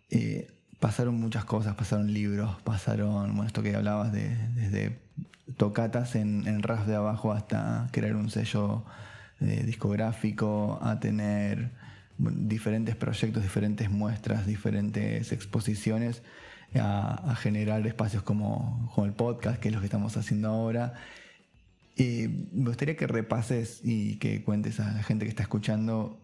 eh, 0.09 0.51
pasaron 0.79 1.19
muchas 1.19 1.45
cosas, 1.45 1.75
pasaron 1.75 2.13
libros, 2.13 2.61
pasaron, 2.63 3.35
bueno, 3.35 3.45
esto 3.45 3.63
que 3.63 3.75
hablabas 3.75 4.11
de 4.11 4.35
desde 4.55 4.99
tocatas 5.57 6.15
en, 6.15 6.61
RAF 6.63 6.85
de 6.85 6.95
abajo 6.95 7.33
hasta 7.33 7.89
crear 7.91 8.15
un 8.15 8.29
sello 8.29 8.85
eh, 9.41 9.63
discográfico, 9.65 10.79
a 10.81 10.99
tener 10.99 11.71
diferentes 12.17 12.95
proyectos, 12.95 13.43
diferentes 13.43 13.89
muestras, 13.89 14.45
diferentes 14.45 15.31
exposiciones, 15.31 16.21
a, 16.75 17.35
generar 17.37 17.85
espacios 17.87 18.21
como, 18.23 18.91
como 18.93 19.07
el 19.07 19.13
podcast, 19.13 19.59
que 19.59 19.69
es 19.69 19.73
lo 19.73 19.79
que 19.79 19.87
estamos 19.87 20.15
haciendo 20.17 20.49
ahora 20.49 20.93
me 22.07 22.69
gustaría 22.69 22.95
que 22.95 23.07
repases 23.07 23.81
y 23.83 24.17
que 24.19 24.43
cuentes 24.43 24.79
a 24.79 24.91
la 24.91 25.03
gente 25.03 25.25
que 25.25 25.29
está 25.29 25.43
escuchando, 25.43 26.17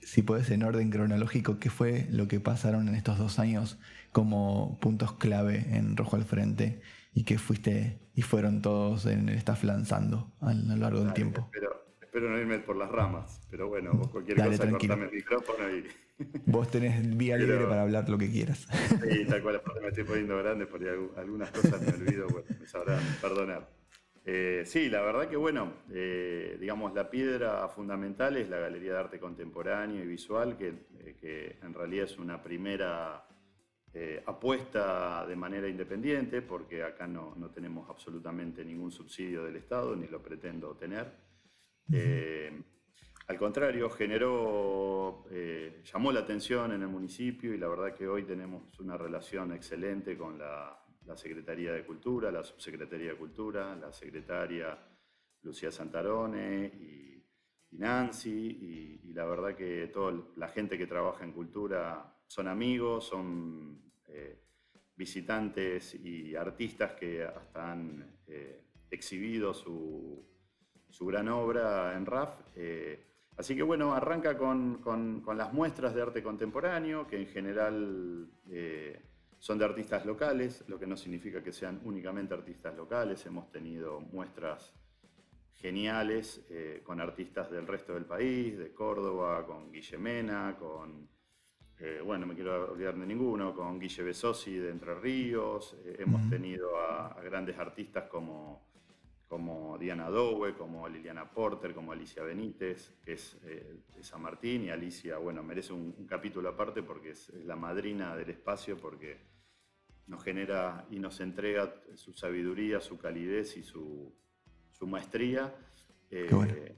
si 0.00 0.22
puedes 0.22 0.50
en 0.50 0.62
orden 0.62 0.90
cronológico, 0.90 1.58
qué 1.58 1.70
fue 1.70 2.06
lo 2.10 2.26
que 2.28 2.40
pasaron 2.40 2.88
en 2.88 2.94
estos 2.94 3.18
dos 3.18 3.38
años 3.38 3.78
como 4.12 4.78
puntos 4.80 5.12
clave 5.12 5.64
en 5.70 5.96
Rojo 5.96 6.16
al 6.16 6.24
Frente 6.24 6.80
y 7.14 7.24
que 7.24 7.38
fuiste 7.38 8.00
y 8.14 8.22
fueron 8.22 8.62
todos 8.62 9.06
en 9.06 9.28
el 9.28 9.36
staff 9.36 9.64
lanzando 9.64 10.32
a 10.40 10.52
lo 10.52 10.76
largo 10.76 11.00
del 11.00 11.12
tiempo. 11.12 11.48
Espero, 12.00 12.28
no 12.28 12.38
irme 12.38 12.58
por 12.58 12.76
las 12.76 12.90
ramas, 12.90 13.40
pero 13.48 13.68
bueno, 13.68 13.92
vos 13.92 14.08
cualquier 14.08 14.36
cosa 14.36 14.68
cortame 14.68 15.04
el 15.04 15.12
micrófono 15.12 15.70
y... 15.70 15.86
Vos 16.44 16.70
tenés 16.70 17.16
vía 17.16 17.38
libre 17.38 17.64
para 17.64 17.80
hablar 17.80 18.06
lo 18.10 18.18
que 18.18 18.30
quieras. 18.30 18.68
Sí, 19.08 19.24
tal 19.24 19.42
cual, 19.42 19.56
aparte 19.56 19.80
me 19.80 19.88
estoy 19.88 20.04
poniendo 20.04 20.36
grande 20.36 20.66
porque 20.66 20.90
algunas 21.16 21.50
cosas 21.50 21.80
me 21.80 21.94
olvido, 21.94 22.26
bueno, 22.28 22.46
me 22.60 22.66
sabrán 22.66 23.00
perdonar. 23.22 23.79
Eh, 24.24 24.64
sí, 24.66 24.90
la 24.90 25.00
verdad 25.00 25.28
que 25.28 25.36
bueno, 25.36 25.72
eh, 25.90 26.58
digamos, 26.60 26.92
la 26.94 27.08
piedra 27.08 27.66
fundamental 27.68 28.36
es 28.36 28.48
la 28.50 28.58
Galería 28.58 28.92
de 28.92 28.98
Arte 28.98 29.18
Contemporáneo 29.18 30.04
y 30.04 30.06
Visual, 30.06 30.56
que, 30.58 30.74
eh, 31.22 31.58
en 31.62 31.74
realidad 31.74 32.04
es 32.04 32.18
una 32.18 32.42
primera 32.42 33.26
apuesta 34.24 35.26
de 35.26 35.34
manera 35.34 35.68
independiente, 35.68 36.42
porque 36.42 36.84
acá 36.84 37.08
no, 37.08 37.34
tenemos 37.52 37.90
absolutamente 37.90 38.64
ningún 38.64 38.92
subsidio 38.92 39.42
del 39.42 39.56
Estado, 39.56 39.96
ni 39.96 40.06
lo 40.06 40.22
pretendo 40.22 40.76
tener. 40.76 41.10
al 43.26 43.36
contrario, 43.36 43.90
generó, 43.90 45.24
llamó 45.82 46.12
la 46.12 46.20
atención 46.20 46.70
en 46.70 46.82
el 46.82 46.88
municipio 46.88 47.52
y 47.52 47.58
la 47.58 47.66
verdad 47.66 47.92
que 47.92 48.06
hoy 48.06 48.22
tenemos 48.22 48.78
una 48.78 48.96
relación 48.96 49.52
excelente 49.52 50.16
con 50.16 50.38
la 50.38 50.80
la 51.06 51.16
Secretaría 51.16 51.72
de 51.72 51.84
Cultura, 51.84 52.30
la 52.30 52.42
Subsecretaría 52.42 53.10
de 53.10 53.16
Cultura, 53.16 53.74
la 53.76 53.92
secretaria 53.92 54.78
Lucía 55.42 55.70
Santarone 55.70 56.66
y, 56.66 57.26
Nancy, 57.72 58.98
y, 59.02 59.12
la 59.12 59.24
verdad 59.24 59.54
que 59.54 59.88
toda 59.88 60.12
la 60.36 60.48
gente 60.48 60.78
que 60.78 60.86
trabaja 60.86 61.24
en 61.24 61.32
cultura 61.32 62.16
son 62.26 62.48
amigos, 62.48 63.04
son 63.04 63.92
eh, 64.08 64.40
visitantes 64.96 65.94
y 65.94 66.34
artistas 66.34 66.92
que 66.92 67.24
hasta 67.24 67.72
han 67.72 68.20
eh, 68.26 68.64
exhibido 68.90 69.54
su, 69.54 70.26
gran 71.00 71.28
obra 71.28 71.96
en 71.96 72.06
RAF. 72.06 72.40
Eh, 72.56 73.06
así 73.36 73.56
que 73.56 73.62
bueno, 73.62 73.94
arranca 73.94 74.36
con, 74.36 74.80
con, 74.82 75.24
las 75.36 75.52
muestras 75.52 75.94
de 75.94 76.02
arte 76.02 76.22
contemporáneo, 76.22 77.06
que 77.06 77.16
en 77.16 77.26
general 77.26 78.30
son 79.40 79.58
de 79.58 79.64
artistas 79.64 80.04
locales, 80.04 80.62
lo 80.68 80.78
que 80.78 80.86
no 80.86 80.96
significa 80.98 81.42
que 81.42 81.50
sean 81.50 81.80
únicamente 81.84 82.34
artistas 82.34 82.76
locales. 82.76 83.24
Hemos 83.24 83.50
tenido 83.50 83.98
muestras 83.98 84.74
geniales 85.54 86.44
eh, 86.50 86.82
con 86.84 87.00
artistas 87.00 87.50
del 87.50 87.66
resto 87.66 87.94
del 87.94 88.04
país, 88.04 88.58
de 88.58 88.72
Córdoba, 88.74 89.46
con 89.46 89.72
Guillemena, 89.72 90.56
con, 90.58 91.08
eh, 91.78 92.02
bueno, 92.04 92.26
no 92.26 92.26
me 92.26 92.34
quiero 92.34 92.70
olvidar 92.70 92.94
de 92.98 93.06
ninguno, 93.06 93.54
con 93.54 93.80
Guille 93.80 94.02
Besosi 94.02 94.56
de 94.56 94.70
Entre 94.70 94.94
Ríos. 94.94 95.74
Eh, 95.86 95.96
hemos 96.00 96.28
tenido 96.28 96.78
a, 96.78 97.18
grandes 97.22 97.56
artistas 97.58 98.04
como, 98.10 98.68
como 99.26 99.78
Diana 99.78 100.10
Dowe, 100.10 100.54
como 100.54 100.86
Liliana 100.86 101.30
Porter, 101.30 101.72
como 101.72 101.92
Alicia 101.92 102.22
Benítez, 102.22 102.94
que 103.02 103.14
es 103.14 103.40
de 103.42 104.02
San 104.02 104.20
Martín, 104.20 104.64
y 104.64 104.70
Alicia, 104.70 105.16
bueno, 105.16 105.42
merece 105.42 105.72
un, 105.72 106.06
capítulo 106.06 106.50
aparte 106.50 106.82
porque 106.82 107.12
es 107.12 107.30
la 107.44 107.56
madrina 107.56 108.14
del 108.16 108.28
espacio, 108.28 108.76
porque 108.76 109.29
nos 110.10 110.24
genera 110.24 110.86
y 110.90 110.98
nos 110.98 111.20
entrega 111.20 111.72
su 111.94 112.12
sabiduría, 112.12 112.80
su 112.80 112.98
calidez 112.98 113.56
y 113.56 113.62
su, 113.62 114.12
maestría. 114.82 115.54
Eh, 116.10 116.74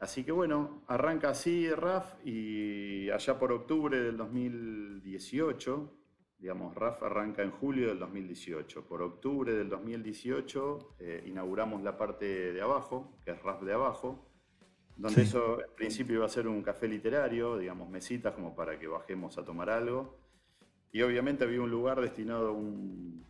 así 0.00 0.24
que 0.24 0.32
bueno, 0.32 0.82
arranca 0.88 1.30
así 1.30 1.70
RAF 1.70 2.14
y 2.26 3.08
allá 3.10 3.38
por 3.38 3.52
octubre 3.52 4.00
del 4.00 4.16
2018, 4.16 5.96
digamos, 6.38 6.74
RAF 6.74 7.04
arranca 7.04 7.42
en 7.42 7.52
julio 7.52 7.88
del 7.88 8.00
2018. 8.00 8.84
Por 8.88 9.02
octubre 9.02 9.54
del 9.54 9.68
2018 9.68 10.96
eh, 10.98 11.22
inauguramos 11.26 11.82
la 11.82 11.96
parte 11.96 12.52
de 12.52 12.60
abajo, 12.62 13.16
que 13.24 13.30
es 13.30 13.42
RAF 13.42 13.62
de 13.62 13.74
abajo, 13.74 14.28
donde 14.96 15.22
eso 15.22 15.60
en 15.60 15.74
principio 15.76 16.16
iba 16.16 16.26
a 16.26 16.28
ser 16.28 16.48
un 16.48 16.62
café 16.62 16.88
literario, 16.88 17.58
digamos, 17.58 17.88
mesitas 17.88 18.34
como 18.34 18.56
para 18.56 18.76
que 18.76 18.88
bajemos 18.88 19.38
a 19.38 19.44
tomar 19.44 19.70
algo. 19.70 20.21
Y 20.92 21.00
obviamente 21.00 21.44
había 21.44 21.62
un 21.62 21.70
lugar 21.70 22.00
destinado 22.00 22.48
a 22.48 22.52
un, 22.52 23.24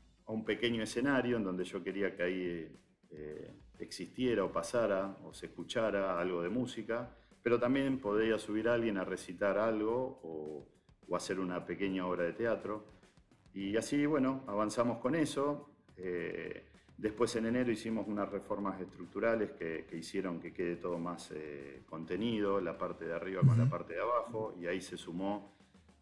pequeño 0.44 0.82
escenario 0.82 1.36
en 1.36 1.44
donde 1.44 1.62
yo 1.62 1.84
quería 1.84 2.16
que 2.16 2.22
ahí 2.22 2.76
eh, 3.10 3.54
existiera 3.78 4.42
o 4.44 4.50
pasara 4.50 5.16
o 5.22 5.32
se 5.32 5.46
escuchara 5.46 6.18
algo 6.18 6.42
de 6.42 6.48
música, 6.48 7.14
pero 7.42 7.60
también 7.60 8.00
podía 8.00 8.38
subir 8.38 8.68
a 8.68 8.74
alguien 8.74 8.96
a 8.96 9.04
recitar 9.04 9.58
algo 9.58 10.20
o, 10.22 10.68
hacer 11.14 11.38
una 11.38 11.66
pequeña 11.66 12.06
obra 12.06 12.24
de 12.24 12.32
teatro. 12.32 12.86
Y 13.52 13.76
así, 13.76 14.06
bueno, 14.06 14.44
avanzamos 14.46 14.96
con 14.96 15.14
eso. 15.14 15.68
Eh, 15.98 16.70
después 16.96 17.36
en 17.36 17.44
enero 17.44 17.70
hicimos 17.70 18.08
unas 18.08 18.30
reformas 18.30 18.80
estructurales 18.80 19.50
que, 19.50 19.86
hicieron 19.92 20.40
que 20.40 20.54
quede 20.54 20.76
todo 20.76 20.98
más 20.98 21.30
eh, 21.34 21.82
contenido, 21.84 22.62
la 22.62 22.78
parte 22.78 23.04
de 23.04 23.12
arriba 23.12 23.42
con 23.42 23.58
la 23.58 23.68
parte 23.68 23.92
de 23.92 24.00
abajo, 24.00 24.56
y 24.58 24.66
ahí 24.66 24.80
se 24.80 24.96
sumó 24.96 25.52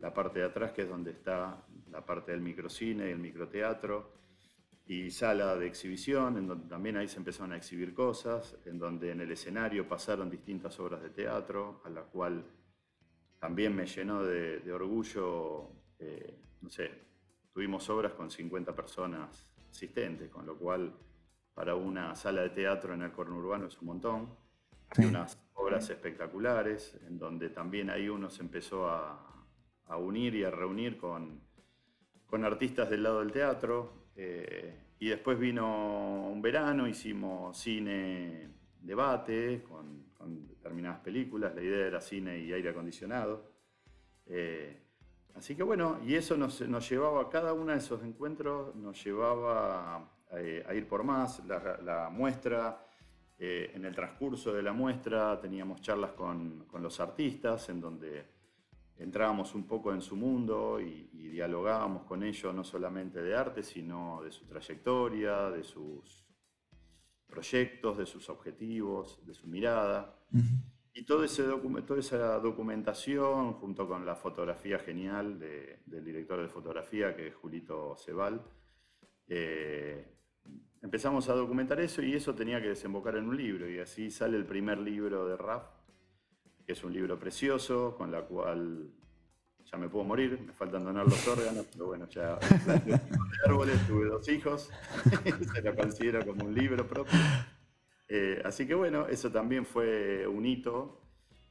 la 0.00 0.12
parte 0.12 0.40
de 0.40 0.47
atrás, 0.47 0.73
que 0.73 0.83
es 0.83 0.88
donde 0.88 1.12
está 1.12 1.64
la 1.90 2.04
parte 2.04 2.33
del 2.33 2.40
microcine 2.40 3.09
y 3.09 3.12
el 3.12 3.19
microteatro, 3.19 4.21
y 4.87 5.11
sala 5.11 5.57
de 5.57 5.66
exhibición, 5.66 6.37
en 6.37 6.49
donde 6.49 6.69
también 6.69 6.97
ahí 6.97 7.07
se 7.07 7.19
empezaron 7.19 7.52
a 7.52 7.57
exhibir 7.57 7.95
cosas, 7.95 8.57
en 8.64 8.78
donde 8.78 9.12
en 9.12 9.21
el 9.21 9.30
escenario 9.30 9.88
pasaron 9.88 10.28
distintas 10.28 10.80
obras 10.80 11.02
de 11.02 11.11
teatro, 11.11 11.80
a 11.85 11.90
la 11.90 12.02
cual 12.02 12.45
también 13.38 13.75
me 13.75 13.87
llenó 13.87 14.25
de, 14.25 14.73
orgullo, 14.73 15.71
eh, 15.99 16.38
no 16.61 16.69
sé, 16.71 16.90
tuvimos 17.52 17.88
obras 17.88 18.12
con 18.14 18.30
50 18.30 18.75
personas 18.75 19.47
asistentes, 19.71 20.28
con 20.28 20.45
lo 20.45 20.57
cual 20.57 20.92
para 21.54 21.75
una 21.75 22.16
sala 22.16 22.42
de 22.42 22.50
teatro 22.50 22.95
en 22.95 23.02
el 23.02 23.12
urbano 23.12 23.66
es 23.66 23.80
un 23.80 23.87
montón. 23.87 24.37
Y 24.99 25.04
unas 25.04 25.38
obras 25.54 25.88
espectaculares, 25.88 26.99
en 27.07 27.16
donde 27.16 27.50
también 27.50 27.90
ahí 27.90 28.09
uno 28.09 28.28
se 28.28 28.42
empezó 28.42 28.88
a, 28.88 29.29
a 29.90 29.97
unir 29.97 30.35
y 30.37 30.44
a 30.44 30.50
reunir 30.50 30.97
con, 30.97 31.40
con 32.26 32.44
artistas 32.44 32.88
del 32.88 33.02
lado 33.02 33.20
del 33.20 33.32
teatro. 33.32 33.92
Eh, 34.14 34.78
y 35.00 35.09
después 35.09 35.38
vino 35.38 36.28
un 36.28 36.40
verano, 36.40 36.87
hicimos 36.87 37.59
cine 37.59 38.49
debate 38.80 39.62
con, 39.64 40.09
determinadas 40.47 41.00
películas. 41.00 41.54
La 41.54 41.62
idea 41.62 41.87
era 41.87 42.00
cine 42.00 42.38
y 42.38 42.52
aire 42.52 42.70
acondicionado. 42.70 43.50
Eh, 44.26 44.78
así 45.35 45.56
que 45.56 45.62
bueno, 45.62 45.99
y 46.06 46.14
eso 46.14 46.37
nos, 46.37 46.61
llevaba, 46.88 47.28
cada 47.28 47.52
uno 47.52 47.73
de 47.73 47.78
esos 47.78 48.02
encuentros 48.04 48.75
nos 48.76 49.02
llevaba 49.02 50.09
eh, 50.32 50.64
a, 50.68 50.75
ir 50.75 50.87
por 50.87 51.02
más. 51.02 51.42
La, 51.47 52.11
muestra, 52.12 52.87
en 53.38 53.85
el 53.87 53.94
transcurso 53.94 54.52
de 54.52 54.62
la 54.62 54.73
muestra 54.73 55.40
teníamos 55.40 55.80
charlas 55.80 56.12
con, 56.12 56.66
con 56.66 56.82
los 56.82 57.00
artistas 57.00 57.70
en 57.70 57.80
donde 57.80 58.39
entrábamos 59.00 59.54
un 59.54 59.66
poco 59.66 59.92
en 59.92 60.02
su 60.02 60.14
mundo 60.14 60.80
y, 60.80 61.09
dialogábamos 61.30 62.02
con 62.02 62.23
ellos 62.23 62.54
no 62.54 62.64
solamente 62.64 63.23
de 63.23 63.35
arte, 63.35 63.62
sino 63.62 64.21
de 64.23 64.30
su 64.30 64.45
trayectoria, 64.47 65.49
de 65.49 65.62
sus 65.62 66.26
proyectos, 67.26 67.97
de 67.97 68.04
sus 68.04 68.28
objetivos, 68.28 69.25
de 69.25 69.33
su 69.33 69.47
mirada. 69.47 70.19
Y 70.92 71.04
todo 71.04 71.25
ese 71.25 71.45
toda 71.87 72.00
esa 72.00 72.38
documentación, 72.40 73.54
junto 73.54 73.88
con 73.88 74.04
la 74.04 74.16
fotografía 74.16 74.78
genial 74.80 75.38
del 75.38 76.04
director 76.04 76.42
de 76.42 76.49
fotografía, 76.49 77.16
que 77.16 77.28
es 77.28 77.35
Julito 77.37 77.97
Cebal, 77.97 78.42
eh, 79.28 80.04
empezamos 80.83 81.28
a 81.30 81.35
documentar 81.35 81.80
eso 81.80 82.02
y 82.02 82.14
eso 82.14 82.35
tenía 82.35 82.61
que 82.61 82.69
desembocar 82.69 83.16
en 83.16 83.28
un 83.28 83.37
libro. 83.37 83.71
Y 83.71 83.78
así 83.78 84.11
sale 84.11 84.37
el 84.37 84.45
primer 84.45 84.78
libro 84.78 85.26
de 85.26 85.37
RAF, 85.38 85.64
que 86.70 86.74
es 86.74 86.84
un 86.84 86.92
libro 86.92 87.18
precioso, 87.18 87.96
con 87.98 88.12
la 88.12 88.22
cual 88.22 88.92
ya 89.64 89.76
me 89.76 89.88
puedo 89.88 90.04
morir, 90.04 90.38
me 90.40 90.52
faltan 90.52 90.84
donar 90.84 91.04
los 91.04 91.26
órganos, 91.26 91.66
pero 91.72 91.86
bueno, 91.86 92.08
ya 92.08 92.36
de 92.86 93.00
árboles, 93.44 93.84
tuve 93.88 94.06
dos 94.06 94.28
hijos, 94.28 94.70
se 95.52 95.62
lo 95.62 95.74
considero 95.74 96.24
como 96.24 96.44
un 96.44 96.54
libro 96.54 96.86
propio. 96.86 97.18
Eh, 98.06 98.40
así 98.44 98.68
que 98.68 98.76
bueno, 98.76 99.08
eso 99.08 99.32
también 99.32 99.66
fue 99.66 100.28
un 100.28 100.46
hito 100.46 101.00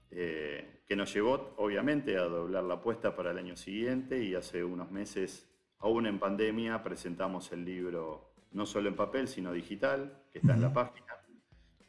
eh, 0.10 0.84
que 0.88 0.96
nos 0.96 1.14
llevó, 1.14 1.54
obviamente, 1.58 2.16
a 2.16 2.22
doblar 2.22 2.64
la 2.64 2.76
apuesta 2.76 3.14
para 3.14 3.32
el 3.32 3.40
año 3.40 3.58
siguiente 3.58 4.24
y 4.24 4.36
hace 4.36 4.64
unos 4.64 4.90
meses, 4.90 5.52
aún 5.80 6.06
en 6.06 6.18
pandemia, 6.18 6.82
presentamos 6.82 7.52
el 7.52 7.66
libro 7.66 8.36
no 8.54 8.66
solo 8.66 8.88
en 8.88 8.96
papel, 8.96 9.28
sino 9.28 9.52
digital, 9.52 10.24
que 10.32 10.40
está 10.40 10.54
en 10.54 10.62
la 10.62 10.72
página. 10.72 11.14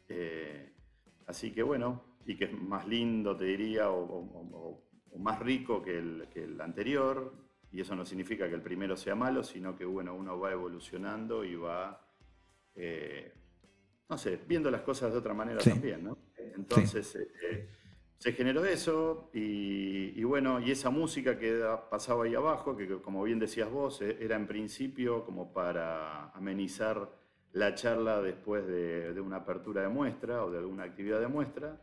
Eh, 0.09 0.73
así 1.27 1.53
que 1.53 1.63
bueno, 1.63 2.10
y 2.25 2.35
que 2.35 2.45
es 2.45 2.53
más 2.53 2.87
lindo, 2.87 3.35
te 3.35 3.45
diría, 3.45 3.89
o, 3.89 4.81
más 5.17 5.39
rico 5.39 5.81
que 5.81 5.97
el, 5.97 6.61
anterior, 6.61 7.33
y 7.71 7.81
eso 7.81 7.95
no 7.95 8.05
significa 8.05 8.47
que 8.49 8.55
el 8.55 8.61
primero 8.61 8.95
sea 8.97 9.15
malo, 9.15 9.43
sino 9.43 9.75
que 9.75 9.85
bueno, 9.85 10.15
uno 10.15 10.39
va 10.39 10.51
evolucionando 10.51 11.43
y 11.43 11.55
va, 11.55 12.01
eh, 12.75 13.33
no 14.09 14.17
sé, 14.17 14.39
viendo 14.47 14.71
las 14.71 14.81
cosas 14.81 15.11
de 15.11 15.19
otra 15.19 15.33
manera 15.33 15.59
también, 15.61 16.03
¿no? 16.03 16.17
Entonces 16.55 17.15
eh, 17.15 17.67
se 18.17 18.33
generó 18.33 18.65
eso 18.65 19.29
y, 19.33 20.23
bueno, 20.23 20.59
y 20.59 20.71
esa 20.71 20.89
música 20.89 21.37
que 21.37 21.63
pasaba 21.89 22.25
ahí 22.25 22.35
abajo, 22.35 22.75
que 22.75 22.87
como 23.01 23.23
bien 23.23 23.39
decías 23.39 23.69
vos, 23.69 24.01
eh, 24.01 24.17
era 24.19 24.35
en 24.35 24.47
principio 24.47 25.23
como 25.25 25.53
para 25.53 26.29
amenizar 26.31 27.09
la 27.53 27.75
charla 27.75 28.21
después 28.21 28.65
de, 28.65 29.13
de 29.13 29.21
una 29.21 29.37
apertura 29.37 29.81
de 29.81 29.89
muestra 29.89 30.45
o 30.45 30.51
de 30.51 30.59
alguna 30.59 30.83
actividad 30.83 31.19
de 31.19 31.27
muestra 31.27 31.79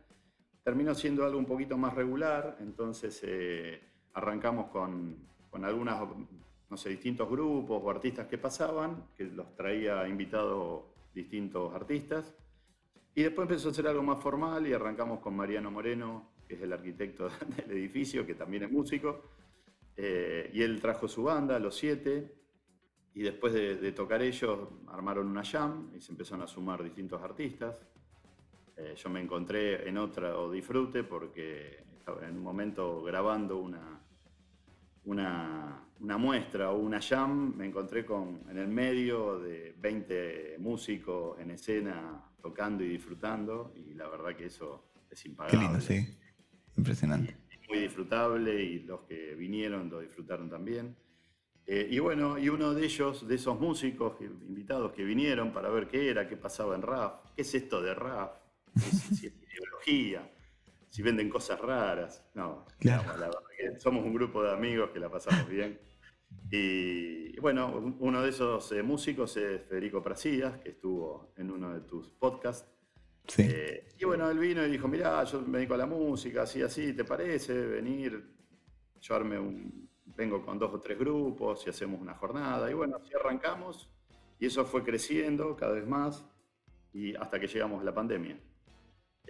terminó 0.69 0.93
siendo 0.93 1.25
algo 1.25 1.39
un 1.39 1.47
poquito 1.47 1.79
más 1.79 1.95
regular, 1.95 2.57
entonces 2.59 3.19
eh, 3.23 3.81
arrancamos 4.13 4.69
con, 4.69 5.17
con 5.49 5.65
algunos, 5.65 6.15
no 6.69 6.77
sé, 6.77 6.89
distintos 6.89 7.27
grupos 7.27 7.81
o 7.83 7.89
artistas 7.89 8.27
que 8.27 8.37
pasaban, 8.37 9.07
que 9.17 9.23
los 9.23 9.55
traía 9.55 10.07
invitados 10.07 10.83
distintos 11.11 11.73
artistas, 11.73 12.35
y 13.15 13.23
después 13.23 13.49
empezó 13.49 13.69
a 13.69 13.73
ser 13.73 13.87
algo 13.87 14.03
más 14.03 14.21
formal 14.21 14.67
y 14.67 14.73
arrancamos 14.73 15.21
con 15.21 15.35
Mariano 15.35 15.71
Moreno, 15.71 16.33
que 16.47 16.53
es 16.53 16.61
el 16.61 16.71
arquitecto 16.71 17.29
del 17.65 17.71
edificio, 17.71 18.23
que 18.23 18.35
también 18.35 18.61
es 18.61 18.71
músico, 18.71 19.23
eh, 19.97 20.51
y 20.53 20.61
él 20.61 20.79
trajo 20.79 21.07
su 21.07 21.23
banda, 21.23 21.57
Los 21.57 21.77
Siete, 21.77 22.31
y 23.15 23.23
después 23.23 23.53
de, 23.53 23.77
de 23.77 23.91
tocar 23.91 24.21
ellos 24.21 24.69
armaron 24.89 25.29
una 25.29 25.43
jam 25.43 25.89
y 25.97 25.99
se 25.99 26.11
empezaron 26.11 26.43
a 26.43 26.47
sumar 26.47 26.83
distintos 26.83 27.19
artistas. 27.23 27.75
Eh, 28.79 28.95
yo 28.95 29.09
me 29.09 29.19
encontré 29.19 29.89
en 29.89 29.97
otra 29.97 30.37
o 30.37 30.49
disfrute 30.49 31.03
porque 31.03 31.83
estaba 31.97 32.25
en 32.25 32.37
un 32.37 32.43
momento 32.43 33.03
grabando 33.03 33.57
una, 33.57 33.99
una, 35.03 36.17
muestra 36.17 36.71
o 36.71 36.77
una 36.77 37.01
jam, 37.01 37.55
me 37.57 37.65
encontré 37.65 38.05
con, 38.05 38.41
en 38.49 38.57
el 38.57 38.69
medio 38.69 39.37
de 39.37 39.75
20 39.77 40.55
músicos 40.59 41.37
en 41.39 41.51
escena 41.51 42.23
tocando 42.41 42.81
y 42.81 42.87
disfrutando 42.87 43.73
y 43.75 43.95
la 43.95 44.07
verdad 44.07 44.33
que 44.33 44.45
eso 44.45 44.85
es 45.11 45.25
impagable. 45.25 45.59
Qué 45.59 45.65
lindo, 45.65 45.81
sí. 45.81 46.17
Impresionante. 46.77 47.35
muy 47.67 47.79
disfrutable 47.79 48.63
y 48.63 48.79
los 48.83 49.01
que 49.01 49.35
vinieron 49.35 49.89
lo 49.89 49.99
disfrutaron 49.99 50.49
también. 50.49 50.95
Eh, 51.65 51.87
y 51.91 51.99
bueno, 51.99 52.39
y 52.39 52.47
uno 52.47 52.73
de 52.73 52.85
ellos, 52.85 53.27
de 53.27 53.35
esos 53.35 53.59
músicos 53.59 54.13
invitados 54.21 54.93
que 54.93 55.03
vinieron 55.03 55.51
para 55.51 55.69
ver 55.69 55.87
qué 55.87 56.09
era, 56.09 56.27
qué 56.29 56.37
pasaba 56.37 56.75
en 56.75 56.81
RAF, 56.81 57.21
qué 57.35 57.41
es 57.41 57.53
esto 57.53 57.81
de 57.81 57.93
RAF, 57.93 58.38
si, 58.75 59.27
es 59.27 59.33
ideología, 59.33 60.29
si 60.89 61.01
venden 61.01 61.29
cosas 61.29 61.59
raras. 61.59 62.23
No, 62.33 62.65
somos 63.77 64.03
un 64.03 64.13
grupo 64.13 64.43
de 64.43 64.51
amigos 64.51 64.91
que 64.91 64.99
la 64.99 65.09
pasamos 65.09 65.47
bien. 65.47 65.79
Y, 66.51 67.39
bueno, 67.39 67.95
uno 67.99 68.21
de 68.21 68.29
esos 68.29 68.71
eh, 68.71 68.83
músicos 68.83 69.35
es 69.37 69.61
Federico 69.63 70.01
Prasías, 70.01 70.57
que 70.59 70.69
estuvo 70.69 71.33
en 71.37 71.51
uno 71.51 71.73
de 71.73 71.81
tus 71.81 72.11
podcasts. 72.11 72.67
Eh, 73.37 73.89
y 73.97 74.05
bueno, 74.05 74.29
él 74.29 74.39
vino 74.39 74.65
y 74.65 74.71
dijo, 74.71 74.87
mirá, 74.87 75.23
yo 75.23 75.41
me 75.41 75.59
dedico 75.59 75.75
a 75.75 75.77
la 75.77 75.85
música, 75.85 76.43
así, 76.43 76.63
así, 76.63 76.93
¿te 76.93 77.03
parece 77.03 77.53
venir? 77.53 78.27
Yo 78.99 79.15
arme 79.15 79.37
un, 79.37 79.89
vengo 80.19 80.43
con 80.43 80.59
dos 80.59 80.73
o 80.73 80.79
tres 80.79 80.97
grupos 80.97 81.65
y 81.65 81.69
hacemos 81.69 82.01
una 82.01 82.15
jornada. 82.15 82.69
Y 82.69 82.73
bueno, 82.73 82.97
así 82.97 83.13
arrancamos 83.13 83.89
y 84.39 84.47
eso 84.47 84.65
fue 84.65 84.83
creciendo 84.83 85.55
cada 85.55 85.73
vez 85.73 85.87
más 85.87 86.25
y 86.93 87.15
hasta 87.15 87.39
que 87.39 87.47
llegamos 87.47 87.81
a 87.81 87.83
la 87.85 87.93
pandemia. 87.93 88.39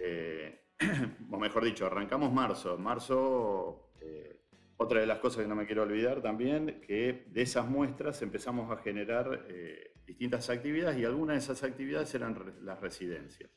Eh, 0.00 0.58
o 1.30 1.38
mejor 1.38 1.64
dicho, 1.64 1.86
arrancamos 1.86 2.32
marzo. 2.32 2.78
Marzo, 2.78 3.92
eh, 4.00 4.40
otra 4.76 5.00
de 5.00 5.06
las 5.06 5.18
cosas 5.18 5.42
que 5.42 5.48
no 5.48 5.54
me 5.54 5.66
quiero 5.66 5.82
olvidar 5.82 6.22
también, 6.22 6.80
que 6.80 7.26
de 7.28 7.42
esas 7.42 7.68
muestras 7.68 8.22
empezamos 8.22 8.70
a 8.70 8.82
generar 8.82 9.46
eh, 9.48 9.92
distintas 10.06 10.48
actividades 10.48 10.98
y 10.98 11.04
algunas 11.04 11.36
de 11.36 11.40
esas 11.40 11.62
actividades 11.68 12.14
eran 12.14 12.56
las 12.62 12.80
residencias. 12.80 13.50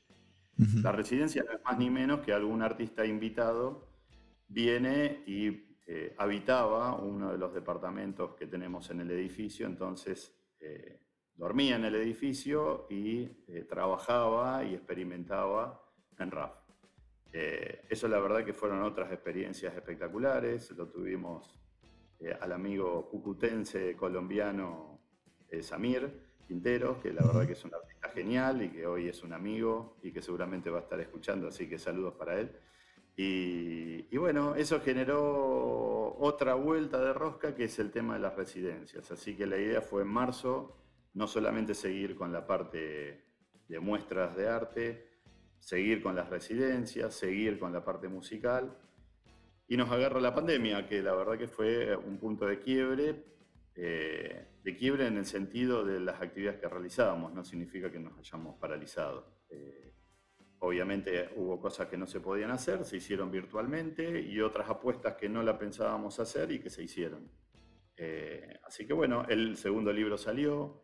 La 0.83 0.91
residencia 0.91 1.43
no 1.43 1.51
es 1.51 1.63
más 1.63 1.79
ni 1.79 1.89
menos 1.89 2.19
que 2.19 2.31
algún 2.31 2.61
artista 2.61 3.03
invitado 3.05 3.89
viene 4.47 5.23
y 5.25 5.79
habitaba 6.17 6.95
uno 6.95 7.31
de 7.31 7.39
los 7.39 7.55
departamentos 7.55 8.35
que 8.35 8.45
tenemos 8.45 8.91
en 8.91 9.01
el 9.01 9.09
edificio, 9.09 9.65
entonces 9.65 10.31
dormía 11.33 11.75
en 11.75 11.85
el 11.85 11.95
edificio 11.95 12.85
y 12.87 13.25
trabajaba 13.67 14.63
y 14.63 14.75
experimentaba 14.75 15.82
en 16.19 16.31
RAF. 16.31 16.63
Eh, 17.31 17.85
eso 17.89 18.07
la 18.07 18.19
verdad 18.19 18.45
que 18.45 18.53
fueron 18.53 18.83
otras 18.83 19.11
experiencias 19.11 19.75
espectaculares. 19.75 20.69
Lo 20.71 20.87
tuvimos 20.87 21.59
eh, 22.19 22.37
al 22.39 22.51
amigo 22.51 23.09
cucutense 23.09 23.95
colombiano 23.95 25.01
eh, 25.49 25.63
Samir 25.63 26.21
Quintero, 26.47 26.99
que 27.01 27.11
la 27.11 27.25
verdad 27.25 27.47
que 27.47 27.53
es 27.53 27.65
un 27.65 27.73
artista 27.73 28.09
genial 28.09 28.61
y 28.61 28.69
que 28.69 28.85
hoy 28.85 29.07
es 29.07 29.23
un 29.23 29.33
amigo 29.33 29.97
y 30.03 30.11
que 30.11 30.21
seguramente 30.21 30.69
va 30.69 30.79
a 30.79 30.81
estar 30.81 30.99
escuchando, 30.99 31.47
así 31.47 31.67
que 31.67 31.79
saludos 31.79 32.13
para 32.13 32.39
él. 32.39 32.51
Y, 33.15 34.07
y, 34.13 34.17
bueno, 34.17 34.55
eso 34.55 34.81
generó 34.81 36.15
otra 36.19 36.55
vuelta 36.55 36.99
de 36.99 37.13
rosca 37.13 37.55
que 37.55 37.65
es 37.65 37.77
el 37.77 37.91
tema 37.91 38.15
de 38.15 38.19
las 38.19 38.35
residencias. 38.35 39.11
Así 39.11 39.35
que 39.35 39.45
la 39.45 39.57
idea 39.57 39.81
fue 39.81 40.01
en 40.01 40.07
marzo 40.07 40.77
no 41.13 41.27
solamente 41.27 41.75
seguir 41.75 42.15
con 42.15 42.33
la 42.33 42.47
parte 42.47 43.23
de 43.67 43.79
muestras 43.79 44.35
de 44.35 44.49
arte, 44.49 45.12
seguir 45.63 46.03
con 46.03 46.15
las 46.15 46.29
residencias, 46.29 47.15
seguir 47.15 47.57
con 47.57 47.71
la 47.71 47.83
parte 47.83 48.09
musical. 48.09 48.77
Y 49.67 49.77
nos 49.77 49.89
agarra 49.89 50.19
la 50.19 50.35
pandemia, 50.35 50.87
que 50.87 51.01
la 51.01 51.15
verdad 51.15 51.37
que 51.37 51.47
fue 51.47 51.95
un 51.95 52.17
punto 52.17 52.45
de 52.45 52.59
quiebre, 52.59 53.23
eh, 53.75 54.47
de 54.61 54.75
quiebre 54.75 55.07
en 55.07 55.17
el 55.17 55.25
sentido 55.25 55.85
de 55.85 56.01
las 56.01 56.21
actividades 56.21 56.59
que 56.59 56.67
realizábamos, 56.67 57.33
no 57.33 57.43
significa 57.45 57.89
que 57.89 57.99
nos 57.99 58.17
hayamos 58.19 58.57
paralizado. 58.59 59.25
Eh, 59.49 59.93
obviamente 60.59 61.29
hubo 61.37 61.59
cosas 61.61 61.87
que 61.87 61.97
no 61.97 62.07
se 62.07 62.19
podían 62.19 62.51
hacer, 62.51 62.83
se 62.83 62.97
hicieron 62.97 63.31
virtualmente 63.31 64.21
y 64.21 64.41
otras 64.41 64.69
apuestas 64.69 65.15
que 65.15 65.29
no 65.29 65.43
la 65.43 65.57
pensábamos 65.57 66.19
hacer 66.19 66.51
y 66.51 66.59
que 66.59 66.69
se 66.69 66.83
hicieron. 66.83 67.31
Eh, 67.95 68.59
así 68.65 68.85
que 68.85 68.93
bueno, 68.93 69.25
el 69.29 69.55
segundo 69.55 69.93
libro 69.93 70.17
salió, 70.17 70.82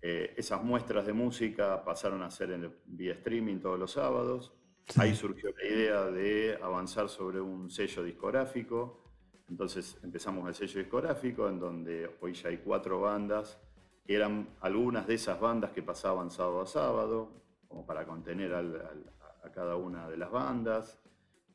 eh, 0.00 0.34
esas 0.36 0.62
muestras 0.62 1.06
de 1.06 1.12
música 1.12 1.84
pasaron 1.84 2.22
a 2.22 2.30
ser 2.30 2.52
en 2.52 2.72
vía 2.86 3.14
streaming 3.14 3.58
todos 3.58 3.78
los 3.78 3.92
sábados. 3.92 4.52
Ahí 4.96 5.14
surgió 5.14 5.50
la 5.56 5.64
idea 5.64 6.04
de 6.04 6.58
avanzar 6.62 7.08
sobre 7.08 7.40
un 7.40 7.68
sello 7.68 8.04
discográfico. 8.04 9.02
Entonces 9.48 9.98
empezamos 10.02 10.46
el 10.48 10.54
sello 10.54 10.80
discográfico, 10.80 11.48
en 11.48 11.58
donde 11.58 12.10
hoy 12.20 12.34
ya 12.34 12.48
hay 12.48 12.58
cuatro 12.58 13.00
bandas, 13.00 13.58
que 14.04 14.14
eran 14.14 14.48
algunas 14.60 15.06
de 15.06 15.14
esas 15.14 15.40
bandas 15.40 15.72
que 15.72 15.82
pasaban 15.82 16.30
sábado 16.30 16.62
a 16.62 16.66
sábado, 16.66 17.32
como 17.66 17.84
para 17.84 18.06
contener 18.06 18.54
a 18.54 19.52
cada 19.52 19.76
una 19.76 20.08
de 20.08 20.16
las 20.16 20.30
bandas, 20.30 21.00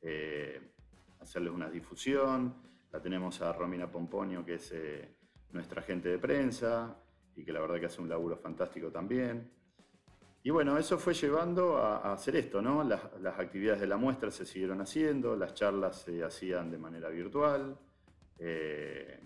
eh, 0.01 0.73
hacerles 1.19 1.53
una 1.53 1.69
difusión. 1.69 2.61
la 2.91 3.01
tenemos 3.01 3.41
a 3.41 3.51
Romina 3.53 3.89
Pomponio, 3.89 4.45
que 4.45 4.55
es 4.55 4.71
eh, 4.71 5.15
nuestra 5.51 5.81
agente 5.81 6.09
de 6.09 6.19
prensa 6.19 6.95
y 7.35 7.43
que 7.43 7.51
la 7.51 7.61
verdad 7.61 7.79
que 7.79 7.87
hace 7.87 8.01
un 8.01 8.09
laburo 8.09 8.37
fantástico 8.37 8.89
también. 8.89 9.49
Y 10.45 10.49
bueno, 10.49 10.77
eso 10.77 10.97
fue 10.97 11.13
llevando 11.13 11.77
a, 11.77 12.11
hacer 12.13 12.35
esto, 12.35 12.61
¿no? 12.61 12.83
Las, 12.83 13.39
actividades 13.39 13.79
de 13.79 13.87
la 13.87 13.95
muestra 13.95 14.29
se 14.29 14.45
siguieron 14.45 14.81
haciendo, 14.81 15.37
las 15.37 15.53
charlas 15.53 16.01
se 16.01 16.21
hacían 16.21 16.69
de 16.69 16.77
manera 16.77 17.07
virtual. 17.07 17.77
Eh, 18.37 19.21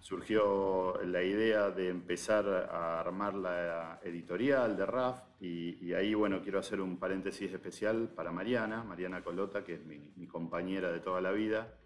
surgió 0.00 1.00
la 1.04 1.22
idea 1.22 1.70
de 1.70 1.88
empezar 1.88 2.48
a 2.48 2.98
armar 2.98 3.34
la 3.34 4.00
editorial 4.02 4.76
de 4.76 4.86
RAF 4.86 5.22
y, 5.40 5.92
ahí, 5.94 6.14
bueno, 6.14 6.42
quiero 6.42 6.58
hacer 6.58 6.80
un 6.80 6.98
paréntesis 6.98 7.52
especial 7.52 8.08
para 8.08 8.32
Mariana, 8.32 8.82
Mariana 8.82 9.22
Colota, 9.22 9.62
que 9.62 9.74
es 9.74 9.84
mi, 9.84 10.26
compañera 10.26 10.90
de 10.90 10.98
toda 10.98 11.20
la 11.20 11.30
vida, 11.30 11.78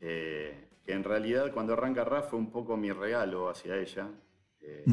eh, 0.00 0.68
que 0.84 0.92
en 0.92 1.04
realidad 1.04 1.52
cuando 1.54 1.72
arranca 1.72 2.04
RAF 2.04 2.28
fue 2.28 2.38
un 2.38 2.50
poco 2.52 2.76
mi 2.76 2.92
regalo 2.92 3.48
hacia 3.48 3.76
ella. 3.76 4.10
Eh, 4.64 4.84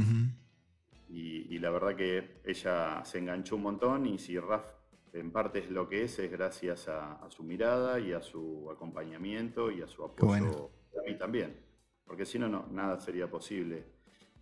y, 1.10 1.60
la 1.60 1.70
verdad 1.70 1.96
que 1.96 2.42
ella 2.44 3.06
se 3.06 3.20
enganchó 3.20 3.56
un 3.56 3.62
montón 3.62 4.08
y 4.08 4.18
si 4.18 4.40
RAF 4.40 4.66
en 5.14 5.32
parte 5.32 5.60
es 5.60 5.70
lo 5.70 5.88
que 5.88 6.06
es, 6.06 6.18
es 6.18 6.32
gracias 6.32 6.88
a, 6.88 7.30
su 7.30 7.44
mirada 7.44 8.00
y 8.00 8.14
a 8.14 8.22
su 8.22 8.68
acompañamiento 8.72 9.70
y 9.70 9.84
a 9.84 9.88
su 9.88 10.04
apoyo 10.04 10.72
a 10.98 11.08
mí 11.08 11.16
también 11.20 11.72
porque 12.12 12.26
si 12.26 12.38
no, 12.38 12.50
no, 12.50 12.68
nada 12.70 13.00
sería 13.00 13.32
posible. 13.32 13.86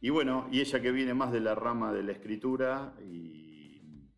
Y 0.01 0.09
bueno, 0.09 0.47
y 0.51 0.59
ella 0.59 0.81
que 0.81 0.91
viene 0.91 1.13
más 1.13 1.31
de 1.31 1.39
la 1.39 1.53
rama 1.53 1.93
de 1.93 2.01
la 2.01 2.13
escritura, 2.13 2.95
y 2.99 4.09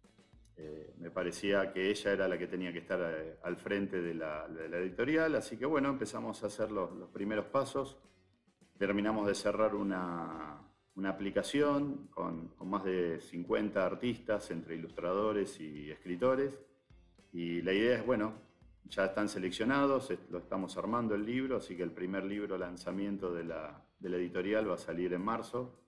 eh, 0.56 0.94
me 1.00 1.12
parecía 1.12 1.74
que 1.74 1.90
ella 1.90 2.14
era 2.14 2.30
la 2.30 2.38
que 2.38 2.48
tenía 2.48 2.72
que 2.72 2.80
estar 2.80 3.02
eh, 3.02 3.40
al 3.44 3.58
frente 3.58 4.02
de 4.02 4.14
la, 4.14 4.48
editorial, 4.78 5.36
así 5.36 5.58
que 5.58 5.66
bueno, 5.66 5.90
empezamos 5.90 6.42
a 6.46 6.48
hacer 6.48 6.72
los, 6.72 7.10
primeros 7.10 7.48
pasos, 7.48 7.98
terminamos 8.78 9.28
de 9.28 9.36
cerrar 9.36 9.76
una, 9.76 10.62
aplicación 11.06 12.08
con, 12.12 12.50
con, 12.50 12.70
más 12.70 12.84
de 12.84 13.20
50 13.22 13.86
artistas 13.86 14.52
entre 14.52 14.76
ilustradores 14.76 15.60
y 15.60 15.90
escritores, 15.90 16.60
y 17.34 17.62
la 17.62 17.74
idea 17.74 17.98
es, 17.98 18.06
bueno, 18.06 18.34
ya 18.92 19.06
están 19.06 19.30
seleccionados, 19.30 20.14
lo 20.30 20.40
estamos 20.40 20.78
armando 20.78 21.16
el 21.16 21.26
libro, 21.26 21.58
así 21.58 21.78
que 21.78 21.84
el 21.84 21.92
primer 21.92 22.26
libro 22.26 22.58
lanzamiento 22.58 23.34
de 23.34 23.46
la, 23.46 23.82
editorial 24.02 24.70
va 24.70 24.76
a 24.76 24.78
salir 24.78 25.14
en 25.14 25.24
marzo, 25.24 25.80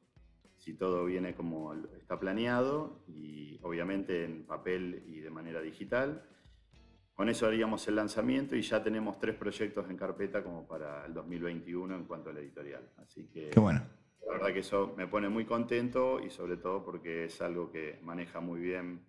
si 0.57 0.73
todo 0.73 1.03
viene 1.03 1.35
como 1.35 1.73
está 1.73 2.17
planeado, 2.17 3.03
y 3.07 3.59
obviamente 3.61 4.23
en 4.23 4.45
papel 4.45 5.03
y 5.07 5.19
de 5.19 5.29
manera 5.29 5.61
digital. 5.61 6.23
Con 7.13 7.27
eso 7.27 7.45
haríamos 7.45 7.87
el 7.89 7.95
lanzamiento 7.95 8.55
y 8.55 8.61
ya 8.61 8.81
tenemos 8.81 9.19
tres 9.19 9.35
proyectos 9.35 9.89
en 9.89 9.97
carpeta 9.97 10.41
como 10.41 10.65
para 10.65 11.05
el 11.05 11.13
2021 11.13 11.95
en 11.95 12.05
cuanto 12.05 12.29
a 12.29 12.33
la 12.33 12.39
editorial. 12.39 12.89
Así 12.97 13.27
que 13.27 13.49
Qué 13.49 13.59
bueno. 13.59 13.81
La 14.25 14.33
verdad 14.33 14.53
que 14.53 14.59
eso 14.59 14.93
me 14.97 15.07
pone 15.07 15.29
muy 15.29 15.45
contento 15.45 16.19
y 16.19 16.29
sobre 16.29 16.57
todo 16.57 16.83
porque 16.83 17.25
es 17.25 17.41
algo 17.41 17.71
que 17.71 17.99
maneja 18.01 18.39
muy 18.39 18.59
bien 18.59 19.05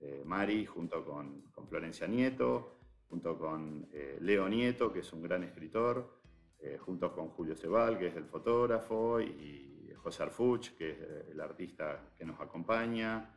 eh, 0.00 0.22
Mari 0.24 0.66
junto 0.66 1.04
con, 1.04 1.42
con 1.52 1.68
Florencia 1.68 2.06
Nieto 2.06 2.78
junto 3.08 3.38
con 3.38 3.88
eh, 3.92 4.18
Leo 4.20 4.48
Nieto, 4.48 4.92
que 4.92 5.00
es 5.00 5.12
un 5.12 5.22
gran 5.22 5.42
escritor, 5.42 6.20
eh, 6.60 6.78
junto 6.78 7.12
con 7.12 7.28
Julio 7.28 7.56
Cebal, 7.56 7.98
que 7.98 8.08
es 8.08 8.16
el 8.16 8.24
fotógrafo, 8.24 9.20
y 9.20 9.92
José 9.96 10.24
Arfuch, 10.24 10.70
que 10.76 10.90
es 10.90 10.98
eh, 11.00 11.28
el 11.32 11.40
artista 11.40 12.10
que 12.16 12.24
nos 12.24 12.40
acompaña, 12.40 13.34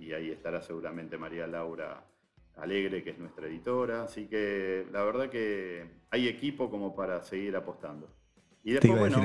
y 0.00 0.12
ahí 0.12 0.32
estará 0.32 0.60
seguramente 0.60 1.16
María 1.16 1.46
Laura 1.46 2.04
Alegre, 2.56 3.04
que 3.04 3.10
es 3.10 3.18
nuestra 3.18 3.46
editora, 3.46 4.02
así 4.02 4.26
que 4.26 4.84
la 4.90 5.04
verdad 5.04 5.30
que 5.30 5.88
hay 6.10 6.26
equipo 6.26 6.68
como 6.68 6.96
para 6.96 7.22
seguir 7.22 7.54
apostando. 7.54 8.12
Y 8.64 8.72
después, 8.72 8.98
bueno, 8.98 9.22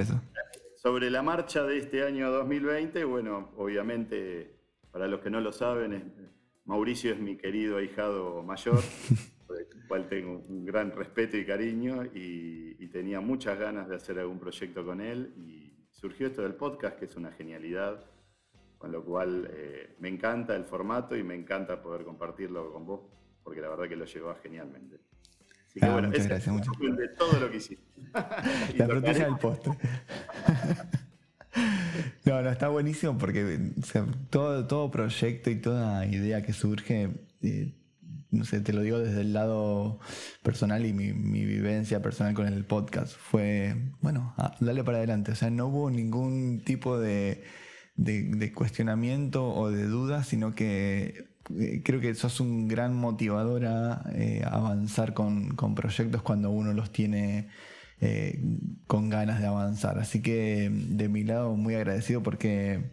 sobre 0.78 1.10
la 1.10 1.22
marcha 1.22 1.64
de 1.64 1.78
este 1.78 2.04
año 2.04 2.32
2020, 2.32 3.04
bueno, 3.04 3.52
obviamente, 3.58 4.56
para 4.92 5.08
los 5.08 5.20
que 5.22 5.30
no 5.30 5.42
lo 5.42 5.52
saben, 5.52 6.32
Mauricio 6.66 7.12
es 7.14 7.20
mi 7.20 7.36
querido 7.36 7.78
ahijado 7.78 8.44
mayor. 8.44 8.80
por 9.48 9.58
el 9.58 9.68
cual 9.88 10.10
tengo 10.10 10.44
un 10.48 10.66
gran 10.66 10.92
respeto 10.92 11.38
y 11.38 11.46
cariño 11.46 12.04
y, 12.14 12.68
tenía 12.92 13.20
muchas 13.20 13.60
ganas 13.60 13.88
de 13.88 13.96
hacer 13.96 14.18
algún 14.18 14.40
proyecto 14.40 14.84
con 14.84 15.02
él 15.02 15.34
y 15.38 15.88
surgió 15.92 16.28
esto 16.28 16.42
del 16.42 16.56
podcast 16.56 16.98
que 16.98 17.06
es 17.06 17.16
una 17.16 17.32
genialidad, 17.32 18.04
con 18.78 18.92
lo 18.92 19.04
cual 19.04 19.52
eh, 19.54 19.96
me 20.00 20.08
encanta 20.08 20.56
el 20.56 20.64
formato 20.64 21.16
y 21.16 21.22
me 21.22 21.36
encanta 21.36 21.80
poder 21.80 22.06
compartirlo 22.06 22.72
con 22.72 22.88
vos 22.88 23.02
porque 23.44 23.62
la 23.62 23.70
verdad 23.70 23.88
que 23.88 23.98
lo 23.98 24.06
llevó 24.06 24.34
genialmente. 24.42 25.00
Así 25.78 25.86
que 25.86 25.86
ah, 25.86 25.94
bueno, 25.94 26.12
es 26.12 26.28
gracias, 26.28 26.56
de 26.56 27.08
todo 27.10 27.40
lo 27.40 27.52
que 27.52 27.58
hiciste. 27.58 27.84
la 28.78 28.88
frutilla 28.88 29.26
del 29.26 29.38
postre. 29.38 29.74
No, 32.26 32.40
no, 32.44 32.52
está 32.52 32.68
buenísimo 32.68 33.18
porque 33.18 33.72
todo, 34.30 34.68
todo 34.68 34.92
proyecto 34.92 35.50
y 35.50 35.56
toda 35.56 36.06
idea 36.06 36.44
que 36.44 36.54
surge 36.54 37.10
eh, 37.42 37.74
no 38.32 38.44
sé, 38.44 38.62
te 38.62 38.74
lo 38.74 38.82
digo 38.82 39.00
desde 39.00 39.22
el 39.22 39.34
lado 39.34 40.00
personal 40.44 40.86
y 40.86 40.94
mi, 40.94 41.12
vivencia 41.12 42.02
personal 42.02 42.34
con 42.34 42.48
el 42.48 42.66
podcast, 42.66 43.16
fue, 43.16 43.76
bueno, 44.02 44.36
dale 44.60 44.84
para 44.84 44.98
adelante. 44.98 45.32
O 45.32 45.36
sea, 45.36 45.50
no 45.50 45.68
hubo 45.68 45.90
ningún 45.90 46.62
tipo 46.66 47.00
de, 47.00 47.44
cuestionamiento 48.54 49.48
o 49.48 49.72
de 49.72 49.86
duda, 49.86 50.24
sino 50.24 50.56
que 50.56 51.37
creo 51.84 52.00
que 52.00 52.14
sos 52.16 52.40
un 52.40 52.68
gran 52.68 52.96
motivador 52.96 53.66
a 53.66 54.04
eh, 54.14 54.44
avanzar 54.46 55.14
con, 55.14 55.56
proyectos 55.76 56.22
cuando 56.22 56.50
uno 56.50 56.74
los 56.74 56.92
tiene 56.92 57.48
eh, 58.02 58.40
con 58.88 59.10
ganas 59.10 59.40
de 59.40 59.48
avanzar. 59.48 60.00
Así 60.00 60.22
que 60.22 60.70
de 60.72 61.10
mi 61.10 61.24
lado 61.24 61.56
muy 61.56 61.76
agradecido 61.76 62.22
porque 62.24 62.90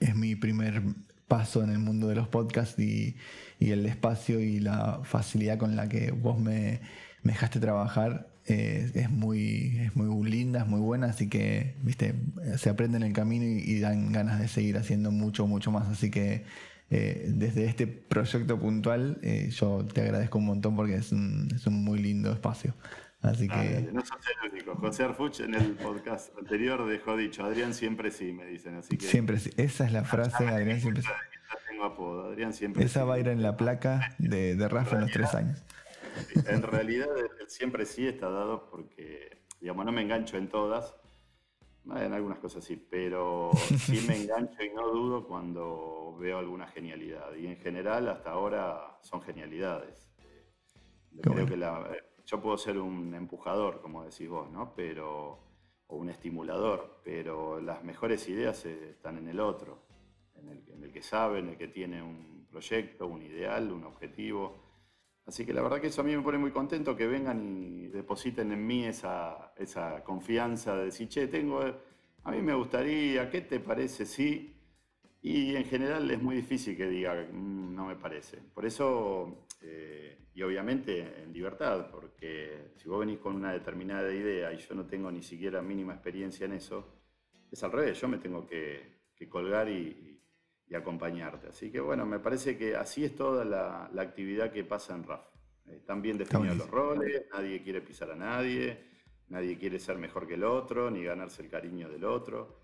es 0.00 0.14
mi 0.14 0.34
primer 0.34 0.82
paso 1.28 1.62
en 1.62 1.70
el 1.70 1.78
mundo 1.78 2.08
de 2.08 2.14
los 2.14 2.28
podcasts 2.28 2.78
y, 2.78 3.16
el 3.60 3.86
espacio 3.86 4.40
y 4.40 4.60
la 4.60 5.00
facilidad 5.02 5.58
con 5.58 5.76
la 5.76 5.88
que 5.88 6.12
vos 6.12 6.38
me, 6.38 6.80
dejaste 7.24 7.60
trabajar 7.60 8.28
eh, 8.46 8.90
es, 8.94 9.10
muy, 9.10 9.78
es 9.78 9.96
muy 9.96 10.30
linda, 10.30 10.60
es 10.60 10.66
muy 10.66 10.80
buena, 10.80 11.08
así 11.08 11.28
que 11.28 11.74
viste, 11.82 12.14
se 12.56 12.70
aprende 12.70 12.96
en 12.96 13.02
el 13.02 13.12
camino 13.12 13.44
y, 13.44 13.80
dan 13.80 14.12
ganas 14.12 14.38
de 14.40 14.48
seguir 14.48 14.78
haciendo 14.78 15.10
mucho, 15.10 15.46
mucho 15.46 15.70
más. 15.70 15.88
Así 15.88 16.10
que 16.10 16.44
eh, 16.90 17.26
desde 17.28 17.66
este 17.66 17.86
proyecto 17.86 18.58
puntual 18.58 19.18
eh, 19.22 19.50
yo 19.50 19.86
te 19.92 20.00
agradezco 20.00 20.38
un 20.38 20.46
montón 20.46 20.74
porque 20.74 20.94
es 20.94 21.12
un, 21.12 21.48
es 21.54 21.66
un 21.66 21.84
muy 21.84 21.98
lindo 21.98 22.32
espacio. 22.32 22.74
Así 23.20 23.48
que... 23.48 23.88
no 23.92 24.00
sos 24.00 24.18
el 24.42 24.52
único. 24.52 24.76
José 24.76 25.02
Arfuch 25.02 25.40
en 25.40 25.54
el 25.54 25.72
podcast 25.72 26.36
anterior 26.38 26.88
dejó 26.88 27.16
dicho, 27.16 27.44
Adrián 27.44 27.74
siempre 27.74 28.12
sí, 28.12 28.32
me 28.32 28.46
dicen. 28.46 28.76
Así 28.76 28.96
que... 28.96 29.06
Siempre 29.06 29.38
sí. 29.38 29.50
Esa 29.56 29.86
es 29.86 29.92
la 29.92 30.04
frase, 30.04 30.46
Adrián 30.46 30.80
siempre 30.80 31.02
sí. 31.02 31.08
Adrián 31.80 32.52
siempre 32.52 32.84
Esa 32.84 33.04
va 33.04 33.14
a 33.14 33.18
ir 33.18 33.28
en 33.28 33.42
la 33.42 33.56
placa 33.56 34.14
de, 34.18 34.56
de 34.56 34.68
Rafa 34.68 34.96
en 34.96 35.02
los 35.02 35.10
tres 35.10 35.34
años. 35.34 35.64
En 36.46 36.62
realidad, 36.62 37.08
siempre 37.46 37.86
sí 37.86 38.06
está 38.06 38.28
dado 38.28 38.68
porque, 38.70 39.38
digamos, 39.60 39.84
no 39.84 39.92
me 39.92 40.02
engancho 40.02 40.36
en 40.36 40.48
todas. 40.48 40.94
En 41.96 42.12
algunas 42.12 42.38
cosas 42.38 42.64
sí, 42.64 42.76
pero 42.76 43.50
sí 43.86 44.04
me 44.06 44.16
engancho 44.16 44.62
y 44.62 44.70
no 44.70 44.88
dudo 44.88 45.26
cuando 45.26 46.16
veo 46.18 46.38
alguna 46.38 46.66
genialidad. 46.66 47.34
Y 47.34 47.46
en 47.46 47.56
general, 47.56 48.08
hasta 48.08 48.32
ahora, 48.32 48.98
son 49.02 49.22
genialidades. 49.22 50.10
Creo 51.20 51.46
que 51.46 51.56
la, 51.56 51.90
yo 52.28 52.42
puedo 52.42 52.58
ser 52.58 52.78
un 52.78 53.14
empujador, 53.14 53.80
como 53.80 54.04
decís 54.04 54.28
vos, 54.28 54.50
¿no? 54.50 54.74
Pero, 54.74 55.38
o 55.86 55.96
un 55.96 56.10
estimulador, 56.10 57.00
pero 57.02 57.58
las 57.58 57.82
mejores 57.82 58.28
ideas 58.28 58.66
están 58.66 59.16
en 59.16 59.28
el 59.28 59.40
otro, 59.40 59.86
en 60.34 60.84
el, 60.84 60.92
que 60.92 61.00
sabe, 61.00 61.38
en 61.38 61.48
el 61.48 61.56
que 61.56 61.68
tiene 61.68 62.02
un 62.02 62.46
proyecto, 62.50 63.06
un 63.06 63.22
ideal, 63.22 63.72
un 63.72 63.84
objetivo. 63.84 64.67
Así 65.28 65.44
que 65.44 65.52
la 65.52 65.62
verdad 65.62 65.80
que 65.80 65.88
eso 65.88 66.00
a 66.00 66.04
mí 66.04 66.16
me 66.16 66.22
pone 66.22 66.38
muy 66.38 66.50
contento 66.50 66.96
que 66.96 67.06
vengan 67.06 67.46
y 67.46 67.86
depositen 67.88 68.50
en 68.50 68.66
mí 68.66 68.84
esa, 68.86 69.52
esa 69.56 70.02
confianza 70.02 70.74
de 70.74 70.86
decir, 70.86 71.08
che, 71.08 71.28
tengo, 71.28 71.60
a 72.24 72.30
mí 72.32 72.42
me 72.42 72.54
gustaría, 72.54 73.30
¿qué 73.30 73.42
te 73.42 73.60
parece? 73.60 74.06
Sí. 74.06 74.54
Y 75.22 75.54
en 75.54 75.64
general 75.64 76.10
es 76.10 76.22
muy 76.22 76.36
difícil 76.36 76.76
que 76.76 76.86
diga, 76.88 77.14
mm, 77.14 77.74
no 77.74 77.86
me 77.86 77.96
parece. 77.96 78.38
Por 78.38 78.64
eso 78.66 79.46
eh, 79.60 80.28
y 80.38 80.42
obviamente 80.42 81.22
en 81.24 81.32
libertad, 81.32 81.90
porque 81.90 82.70
si 82.76 82.88
vos 82.88 83.00
venís 83.00 83.18
con 83.18 83.34
una 83.34 83.52
determinada 83.52 84.12
idea 84.14 84.52
y 84.52 84.58
yo 84.58 84.72
no 84.76 84.86
tengo 84.86 85.10
ni 85.10 85.20
siquiera 85.20 85.60
mínima 85.60 85.94
experiencia 85.94 86.46
en 86.46 86.52
eso, 86.52 86.86
es 87.50 87.60
al 87.64 87.72
revés, 87.72 88.00
yo 88.00 88.06
me 88.06 88.18
tengo 88.18 88.46
que, 88.46 88.98
colgar 89.28 89.68
y, 89.68 90.17
acompañarte. 90.76 91.48
Así 91.48 91.70
que 91.70 91.80
bueno, 91.80 92.04
me 92.06 92.18
parece 92.18 92.56
que 92.56 92.76
así 92.76 93.04
es 93.04 93.14
toda 93.16 93.44
la, 93.44 93.90
actividad 94.00 94.52
que 94.52 94.64
pasa 94.64 94.94
en 94.94 95.04
RAF. 95.04 95.22
Están 95.66 96.00
bien 96.00 96.16
definidos 96.16 96.56
los 96.56 96.70
roles, 96.70 97.26
nadie 97.32 97.62
quiere 97.62 97.82
pisar 97.82 98.10
a 98.10 98.16
nadie, 98.16 98.86
nadie 99.28 99.58
quiere 99.58 99.78
ser 99.78 99.98
mejor 99.98 100.26
que 100.26 100.34
el 100.34 100.44
otro, 100.44 100.90
ni 100.90 101.04
ganarse 101.04 101.42
el 101.42 101.50
cariño 101.50 101.88
del 101.88 102.04
otro. 102.04 102.60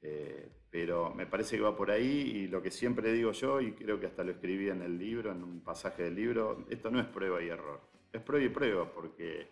Eh, 0.00 0.48
pero 0.70 1.14
me 1.14 1.26
parece 1.26 1.56
que 1.56 1.62
va 1.62 1.76
por 1.76 1.90
ahí 1.90 2.04
y 2.04 2.48
lo 2.48 2.62
que 2.62 2.70
siempre 2.70 3.12
digo 3.12 3.32
yo, 3.32 3.60
y 3.60 3.72
creo 3.72 3.98
que 3.98 4.06
hasta 4.06 4.24
lo 4.24 4.32
escribí 4.32 4.68
en 4.68 4.82
el 4.82 4.98
libro, 4.98 5.32
en 5.32 5.42
un 5.42 5.60
pasaje 5.60 6.04
del 6.04 6.14
libro, 6.14 6.66
esto 6.70 6.90
no 6.90 7.00
es 7.00 7.06
prueba 7.06 7.42
y 7.42 7.48
error, 7.48 7.80
es 8.12 8.20
prueba 8.22 8.44
y 8.44 8.48
prueba, 8.50 8.92
porque 8.92 9.48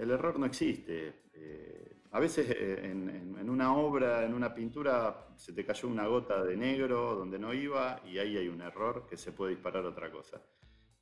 el 0.00 0.10
error 0.10 0.38
no 0.38 0.46
existe. 0.46 1.12
Eh, 1.34 1.96
a 2.12 2.18
veces 2.18 2.48
eh, 2.50 2.90
en, 2.90 3.48
una 3.48 3.74
obra, 3.74 4.24
en 4.24 4.32
una 4.32 4.54
pintura, 4.54 5.28
se 5.36 5.52
te 5.52 5.64
cayó 5.64 5.88
una 5.88 6.06
gota 6.06 6.42
de 6.42 6.56
negro 6.56 7.14
donde 7.14 7.38
no 7.38 7.52
iba 7.52 8.00
y 8.06 8.18
ahí 8.18 8.36
hay 8.36 8.48
un 8.48 8.62
error 8.62 9.06
que 9.08 9.16
se 9.16 9.32
puede 9.32 9.52
disparar 9.52 9.84
otra 9.84 10.10
cosa. 10.10 10.40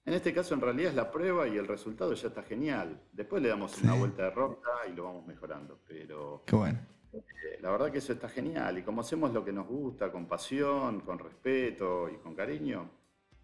En 0.05 0.15
este 0.15 0.33
caso, 0.33 0.55
en 0.55 0.61
realidad 0.61 0.91
es 0.91 0.97
la 0.97 1.11
prueba 1.11 1.47
y 1.47 1.57
el 1.57 1.69
resultado 1.69 2.15
ya 2.15 2.29
está 2.29 2.43
genial. 2.43 3.01
Después 3.13 3.43
le 3.43 3.51
damos 3.51 3.81
una 3.83 3.95
vuelta 3.95 4.25
de 4.25 4.31
rota 4.31 4.71
y 4.91 4.95
lo 4.95 5.05
vamos 5.05 5.27
mejorando. 5.27 5.79
Pero 5.87 6.43
Qué 6.47 6.57
bueno. 6.57 6.79
Eh, 7.13 7.59
la 7.61 7.71
verdad 7.71 7.93
que 7.93 7.99
eso 7.99 8.15
está 8.15 8.29
genial. 8.29 8.79
Y 8.79 8.83
como 8.83 9.03
hacemos 9.03 9.33
lo 9.33 9.45
que 9.45 9.53
nos 9.53 9.67
gusta, 9.67 10.11
con 10.11 10.27
pasión, 10.27 11.01
con 11.01 11.19
respeto 11.19 12.09
y 12.09 12.17
con 12.17 12.35
cariño, 12.35 12.91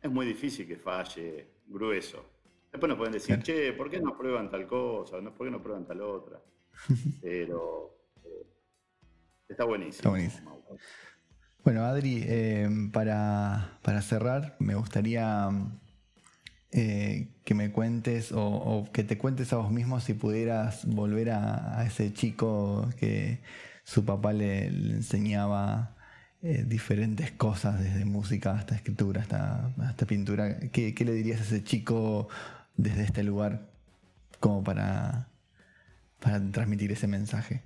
es 0.00 0.10
muy 0.10 0.26
difícil 0.26 0.66
que 0.66 0.76
falle 0.76 1.48
grueso. 1.66 2.33
Después 2.74 2.88
nos 2.88 2.98
pueden 2.98 3.12
decir, 3.12 3.40
che, 3.40 3.72
¿por 3.72 3.88
qué 3.88 4.00
no 4.00 4.18
prueban 4.18 4.50
tal 4.50 4.66
cosa? 4.66 5.18
¿Por 5.20 5.46
qué 5.46 5.50
no 5.52 5.62
prueban 5.62 5.86
tal 5.86 6.00
otra? 6.00 6.40
Pero 7.22 7.96
eh, 8.24 8.46
está 9.48 9.64
buenísimo. 9.64 10.12
Bueno, 11.62 11.84
Adri, 11.84 12.24
eh, 12.26 12.68
para, 12.92 13.78
cerrar, 14.02 14.56
me 14.58 14.74
gustaría 14.74 15.50
eh, 16.72 17.28
que 17.44 17.54
me 17.54 17.70
cuentes 17.70 18.32
o, 18.34 18.88
que 18.92 19.04
te 19.04 19.18
cuentes 19.18 19.52
a 19.52 19.58
vos 19.58 19.70
mismo 19.70 20.00
si 20.00 20.14
pudieras 20.14 20.84
volver 20.84 21.30
a, 21.30 21.84
ese 21.86 22.12
chico 22.12 22.90
que 22.98 23.38
su 23.84 24.04
papá 24.04 24.32
le, 24.32 24.66
enseñaba 24.66 25.94
diferentes 26.42 27.30
cosas, 27.30 27.80
desde 27.80 28.04
música 28.04 28.50
hasta 28.50 28.74
escritura, 28.74 29.20
hasta, 29.20 29.72
hasta 29.78 30.06
pintura. 30.06 30.58
¿Qué, 30.72 30.92
¿Qué, 30.92 31.04
le 31.04 31.12
dirías 31.12 31.40
a 31.40 31.44
ese 31.44 31.62
chico 31.62 32.28
desde 32.76 33.04
este 33.04 33.22
lugar 33.22 33.70
como 34.40 34.62
para 34.62 35.28
para 36.24 36.40
transmitir 36.50 36.90
ese 36.90 37.06
mensaje? 37.06 37.62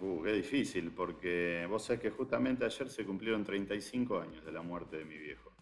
Uh, 0.00 0.22
qué 0.22 0.32
difícil, 0.32 0.92
porque 0.92 1.66
vos 1.68 1.84
sabés 1.84 2.00
que 2.00 2.10
justamente 2.10 2.64
ayer 2.64 2.88
se 2.88 3.04
cumplieron 3.04 3.44
35 3.44 4.20
años 4.20 4.44
de 4.44 4.52
la 4.52 4.62
muerte 4.62 4.98
de 4.98 5.04
mi 5.04 5.18
viejo. 5.18 5.52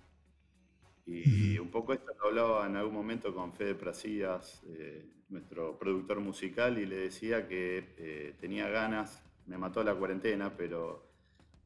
Y 1.07 1.59
un 1.59 1.71
poco 1.71 1.93
esto 1.93 2.13
lo 2.19 2.29
hablaba 2.29 2.67
en 2.67 2.77
algún 2.77 2.95
momento 2.95 3.35
con 3.35 3.53
Fede 3.53 3.75
Prasías, 3.75 4.63
eh, 4.69 5.07
nuestro 5.29 5.79
productor 5.79 6.21
musical, 6.21 6.79
y 6.79 6.87
le 6.87 6.97
decía 6.97 7.47
que 7.47 7.95
eh, 7.99 8.35
tenía 8.41 8.69
ganas, 8.69 9.23
me 9.47 9.59
mató 9.59 9.83
la 9.85 9.95
cuarentena, 9.95 10.57
pero 10.57 11.11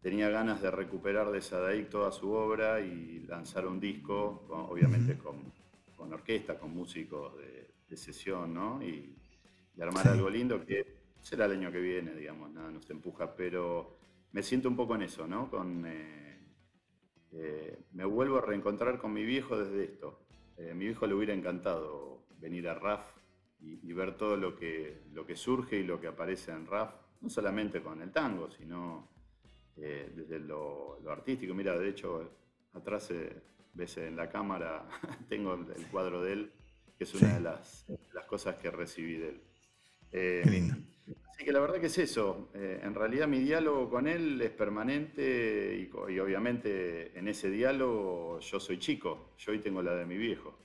tenía 0.00 0.28
ganas 0.28 0.60
de 0.60 0.70
recuperar 0.70 1.30
de 1.30 1.40
Sadaik 1.40 1.88
toda 1.88 2.10
su 2.10 2.30
obra 2.32 2.80
y 2.80 3.20
lanzar 3.28 3.66
un 3.66 3.78
disco, 3.78 4.46
obviamente 4.50 5.16
con, 5.18 5.52
orquesta, 5.98 6.58
con 6.58 6.74
músicos 6.74 7.36
de, 7.38 7.68
de 7.88 7.96
sesión, 7.96 8.54
¿no? 8.54 8.82
Y, 8.82 9.14
armar 9.80 10.08
algo 10.08 10.28
lindo 10.28 10.66
que 10.66 10.84
será 11.22 11.44
el 11.44 11.52
año 11.52 11.70
que 11.70 11.78
viene, 11.78 12.12
digamos, 12.12 12.50
nada 12.50 12.68
nos 12.68 12.90
empuja, 12.90 13.36
pero 13.36 13.96
me 14.32 14.42
siento 14.42 14.68
un 14.68 14.74
poco 14.74 14.96
en 14.96 15.02
eso, 15.02 15.28
¿no? 15.28 15.48
Con, 15.48 15.84
eh, 15.86 16.40
eh, 17.32 17.78
me 17.92 18.04
vuelvo 18.04 18.38
a 18.38 18.40
reencontrar 18.40 18.98
con 18.98 19.12
mi 19.12 19.24
viejo 19.24 19.56
desde 19.56 19.84
esto. 19.84 20.26
Eh, 20.56 20.74
mi 20.74 20.86
viejo 20.86 21.06
le 21.06 21.14
hubiera 21.14 21.32
encantado 21.32 22.24
venir 22.40 22.68
a 22.68 22.74
RAF 22.74 23.04
y, 23.60 23.92
ver 23.92 24.16
todo 24.16 24.36
lo 24.36 24.56
que, 24.56 25.02
lo 25.12 25.24
que 25.26 25.36
surge 25.36 25.78
y 25.78 25.84
lo 25.84 26.00
que 26.00 26.08
aparece 26.08 26.50
en 26.50 26.66
RAF, 26.66 26.94
no 27.20 27.28
solamente 27.28 27.80
con 27.80 28.02
el 28.02 28.10
tango, 28.10 28.50
sino 28.50 29.08
desde 29.76 30.40
lo, 30.40 30.98
artístico. 31.08 31.54
Mira, 31.54 31.78
de 31.78 31.88
hecho, 31.88 32.30
atrás 32.72 33.12
ves 33.78 33.96
en 33.96 34.16
la 34.16 34.28
cámara, 34.28 34.86
tengo 35.28 35.54
el 35.54 35.86
cuadro 35.86 36.22
de 36.22 36.32
él, 36.34 36.52
que 36.98 37.04
es 37.04 37.14
una 37.14 37.34
de, 37.34 37.40
las, 37.40 37.86
las 38.12 38.26
cosas 38.26 38.56
que 38.56 38.70
recibí 38.70 39.14
de 39.14 39.28
él. 39.30 39.40
Eh, 40.12 40.42
lindo. 40.44 40.74
Así 41.30 41.44
que 41.44 41.52
la 41.52 41.60
verdad 41.60 41.80
que 41.80 41.86
es 41.86 41.98
eso. 41.98 42.50
Eh, 42.54 42.80
en 42.82 42.94
realidad 42.94 43.28
mi 43.28 43.38
diálogo 43.38 43.88
con 43.88 44.08
él 44.08 44.40
es 44.42 44.50
permanente 44.50 45.76
y, 45.78 46.18
obviamente 46.18 47.16
en 47.16 47.28
ese 47.28 47.48
diálogo 47.48 48.40
yo 48.40 48.58
soy 48.58 48.78
chico. 48.78 49.34
Yo 49.38 49.52
hoy 49.52 49.60
tengo 49.60 49.80
la 49.80 49.94
de 49.94 50.04
mi 50.04 50.16
viejo. 50.16 50.58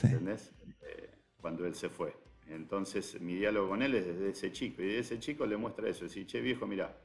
¿Entendés? 0.00 0.54
Eh, 0.82 1.10
cuando 1.36 1.66
él 1.66 1.74
se 1.74 1.88
fue. 1.88 2.14
Entonces 2.46 3.20
mi 3.20 3.34
diálogo 3.34 3.70
con 3.70 3.82
él 3.82 3.96
es 3.96 4.06
desde 4.06 4.30
ese 4.30 4.52
chico. 4.52 4.80
Y 4.82 4.86
de 4.86 4.98
ese 5.00 5.18
chico 5.18 5.44
le 5.44 5.56
muestra 5.56 5.88
eso. 5.88 6.04
Decir, 6.04 6.24
che 6.24 6.40
viejo, 6.40 6.68
mira, 6.68 6.96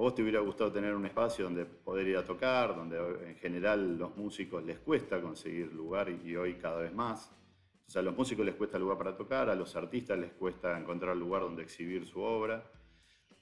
a 0.00 0.02
vos 0.02 0.14
te 0.14 0.22
hubiera 0.22 0.40
gustado 0.40 0.72
tener 0.72 0.94
un 0.94 1.04
espacio 1.04 1.44
donde 1.44 1.66
poder 1.66 2.08
ir 2.08 2.16
a 2.16 2.24
tocar, 2.24 2.74
donde 2.74 2.96
en 3.28 3.36
general 3.36 3.98
los 3.98 4.16
músicos 4.16 4.64
les 4.64 4.78
cuesta 4.78 5.20
conseguir 5.20 5.70
lugar 5.74 6.08
y 6.08 6.34
hoy 6.36 6.54
cada 6.54 6.80
vez 6.80 6.94
más. 6.94 7.30
O 7.86 7.90
sea, 7.90 8.00
a 8.00 8.04
los 8.06 8.16
músicos 8.16 8.46
les 8.46 8.54
cuesta 8.54 8.78
lugar 8.78 8.96
para 8.96 9.14
tocar, 9.14 9.50
a 9.50 9.54
los 9.54 9.76
artistas 9.76 10.18
les 10.18 10.32
cuesta 10.32 10.78
encontrar 10.78 11.14
lugar 11.18 11.42
donde 11.42 11.64
exhibir 11.64 12.06
su 12.06 12.22
obra. 12.22 12.64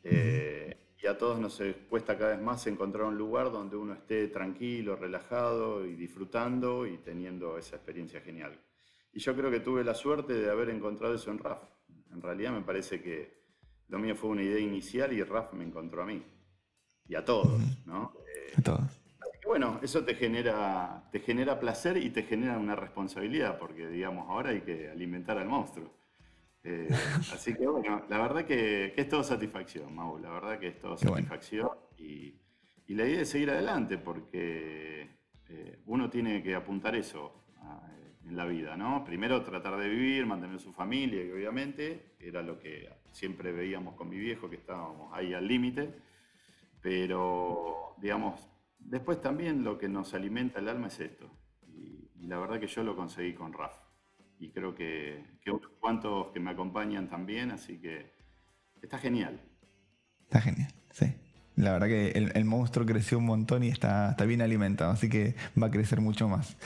Eh, 0.02 0.76
y 1.00 1.06
a 1.06 1.16
todos 1.16 1.38
nos 1.38 1.62
cuesta 1.88 2.18
cada 2.18 2.34
vez 2.34 2.44
más 2.44 2.66
encontrar 2.66 3.04
un 3.04 3.16
lugar 3.16 3.52
donde 3.52 3.76
uno 3.76 3.92
esté 3.92 4.26
tranquilo, 4.26 4.96
relajado 4.96 5.86
y 5.86 5.94
disfrutando 5.94 6.88
y 6.88 6.98
teniendo 6.98 7.56
esa 7.56 7.76
experiencia 7.76 8.20
genial. 8.20 8.58
Y 9.12 9.20
yo 9.20 9.32
creo 9.36 9.48
que 9.48 9.60
tuve 9.60 9.84
la 9.84 9.94
suerte 9.94 10.32
de 10.32 10.50
haber 10.50 10.70
encontrado 10.70 11.14
eso 11.14 11.30
en 11.30 11.38
RAF. 11.38 11.62
En 12.10 12.20
realidad 12.20 12.50
me 12.50 12.62
parece 12.62 13.00
que 13.00 13.44
lo 13.86 14.00
mío 14.00 14.16
fue 14.16 14.30
una 14.30 14.42
idea 14.42 14.58
inicial 14.58 15.12
y 15.12 15.22
RAF 15.22 15.52
me 15.52 15.62
encontró 15.62 16.02
a 16.02 16.06
mí. 16.06 16.20
Y 17.08 17.14
a 17.14 17.24
todos, 17.24 17.60
¿no? 17.86 18.12
a 18.56 18.62
todos 18.62 18.98
bueno, 19.48 19.80
eso 19.82 20.04
te 20.04 20.14
genera, 20.14 21.02
te 21.10 21.20
genera 21.20 21.58
placer 21.58 21.96
y 21.96 22.10
te 22.10 22.22
genera 22.24 22.58
una 22.58 22.76
responsabilidad, 22.76 23.58
porque 23.58 23.88
digamos, 23.88 24.28
ahora 24.28 24.50
hay 24.50 24.60
que 24.60 24.90
alimentar 24.90 25.38
al 25.38 25.48
monstruo. 25.48 25.90
Eh, 26.62 26.86
así 27.32 27.54
que 27.54 27.66
bueno, 27.66 28.04
la 28.10 28.18
verdad 28.18 28.44
que, 28.44 28.92
es 28.94 29.08
todo 29.08 29.24
satisfacción, 29.24 29.94
Mau, 29.94 30.18
la 30.18 30.30
verdad 30.30 30.58
que 30.58 30.68
es 30.68 30.78
todo 30.78 30.98
satisfacción 30.98 31.70
y, 31.96 32.34
la 32.88 33.06
idea 33.06 33.22
es 33.22 33.30
seguir 33.30 33.50
adelante, 33.50 33.96
porque 33.96 35.08
eh, 35.48 35.78
uno 35.86 36.10
tiene 36.10 36.42
que 36.42 36.54
apuntar 36.54 36.94
eso 36.96 37.44
ah, 37.58 37.86
en 38.26 38.36
la 38.36 38.44
vida, 38.46 38.76
¿no? 38.76 39.04
Primero 39.04 39.42
tratar 39.42 39.76
de 39.76 39.88
vivir, 39.88 40.24
mantener 40.26 40.58
su 40.58 40.72
familia, 40.72 41.22
y 41.22 41.30
obviamente 41.30 42.16
era 42.18 42.42
lo 42.42 42.58
que 42.58 42.88
siempre 43.12 43.52
veíamos 43.52 43.94
con 43.94 44.08
mi 44.08 44.18
viejo, 44.18 44.48
que 44.48 44.56
estábamos 44.56 45.12
ahí 45.12 45.34
al 45.34 45.46
límite, 45.46 46.07
pero 46.88 47.94
digamos, 48.00 48.48
Después 48.78 49.20
también 49.20 49.64
lo 49.64 49.76
que 49.76 49.88
nos 49.88 50.14
alimenta 50.14 50.60
el 50.60 50.68
alma 50.68 50.86
es 50.86 50.98
esto. 51.00 51.30
Y, 51.66 52.26
la 52.26 52.38
verdad 52.38 52.58
que 52.58 52.66
yo 52.66 52.82
lo 52.82 52.96
conseguí 52.96 53.34
con 53.34 53.52
Raf. 53.52 53.74
Y 54.38 54.50
creo 54.50 54.74
que, 54.74 55.24
que 55.42 55.50
otros 55.50 55.72
cuantos 55.78 56.28
que 56.32 56.40
me 56.40 56.50
acompañan 56.50 57.08
también, 57.08 57.50
así 57.50 57.78
que 57.78 58.14
está 58.80 58.98
genial. 58.98 59.40
Está 60.22 60.40
genial, 60.40 60.72
sí. 60.90 61.14
La 61.56 61.72
verdad 61.72 61.88
que 61.88 62.10
el, 62.10 62.44
monstruo 62.44 62.86
creció 62.86 63.18
un 63.18 63.24
montón 63.26 63.64
y 63.64 63.68
está, 63.68 64.10
está, 64.10 64.24
bien 64.24 64.40
alimentado, 64.42 64.92
así 64.92 65.08
que 65.08 65.34
va 65.60 65.66
a 65.66 65.70
crecer 65.70 66.00
mucho 66.00 66.28
más. 66.28 66.56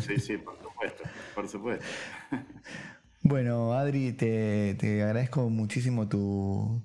Sí, 0.00 0.18
sí, 0.18 0.36
por 0.36 0.58
supuesto, 0.60 1.04
por 1.34 1.48
supuesto. 1.48 1.86
Bueno, 3.24 3.72
Adri, 3.74 4.12
te, 4.12 4.76
agradezco 4.80 5.48
muchísimo 5.48 6.08
tu, 6.08 6.82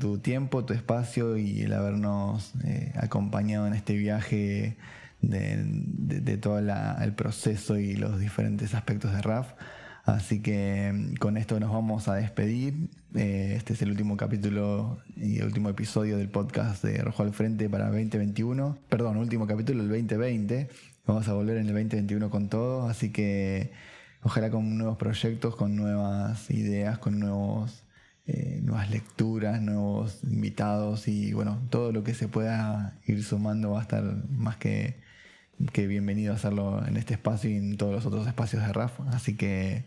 tu, 0.00 0.18
tiempo, 0.18 0.64
tu 0.64 0.74
espacio 0.74 1.36
y 1.36 1.62
el 1.62 1.72
habernos 1.72 2.54
eh, 2.64 2.92
acompañado 2.96 3.68
en 3.68 3.74
este 3.74 3.94
viaje 3.94 4.76
de, 5.20 6.38
todo 6.38 6.58
el 6.58 7.14
proceso 7.14 7.78
y 7.78 7.94
los 7.94 8.18
diferentes 8.18 8.74
aspectos 8.74 9.12
de 9.12 9.22
RAF. 9.22 9.52
Así 10.04 10.40
que 10.42 10.92
mm, 10.92 11.14
con 11.16 11.36
esto 11.36 11.60
nos 11.60 11.70
vamos 11.72 12.08
a 12.08 12.14
despedir. 12.14 12.90
Eh, 13.14 13.54
este 13.56 13.74
es 13.74 13.82
el 13.82 13.90
último 13.90 14.16
capítulo 14.16 14.98
y 15.16 15.38
el 15.38 15.44
último 15.46 15.68
episodio 15.68 16.18
del 16.18 16.28
podcast 16.28 16.82
de 16.84 16.98
Rojo 16.98 17.22
al 17.22 17.32
Frente 17.32 17.68
para 17.68 17.86
2021. 17.86 18.76
Perdón, 18.88 19.18
último 19.18 19.46
capítulo 19.46 19.84
del 19.84 19.88
2020. 19.88 20.68
Vamos 21.06 21.28
a 21.28 21.32
volver 21.32 21.58
en 21.58 21.68
el 21.68 21.74
2021 21.74 22.28
con 22.28 22.48
todo. 22.48 22.88
Así 22.88 23.10
que 23.10 23.70
ojalá 24.26 24.50
con 24.50 24.76
nuevos 24.76 24.96
proyectos, 24.96 25.54
con 25.54 25.76
nuevas 25.76 26.50
ideas, 26.50 26.98
con 26.98 27.20
nuevos, 27.20 27.84
eh, 28.26 28.58
nuevas 28.60 28.90
lecturas, 28.90 29.62
nuevos 29.62 30.18
invitados 30.24 31.06
y 31.06 31.32
bueno, 31.32 31.60
todo 31.70 31.92
lo 31.92 32.02
que 32.02 32.12
se 32.12 32.26
pueda 32.26 32.98
ir 33.06 33.22
sumando 33.22 33.70
va 33.70 33.78
a 33.78 33.82
estar 33.82 34.02
más 34.28 34.56
que, 34.56 34.96
que 35.72 35.86
bienvenido 35.86 36.32
a 36.32 36.36
hacerlo 36.36 36.84
en 36.84 36.96
este 36.96 37.14
espacio 37.14 37.50
y 37.50 37.54
en 37.54 37.76
todos 37.76 37.92
los 37.92 38.04
otros 38.04 38.26
espacios 38.26 38.66
de 38.66 38.72
RAF. 38.72 38.98
Así 39.12 39.36
que 39.36 39.84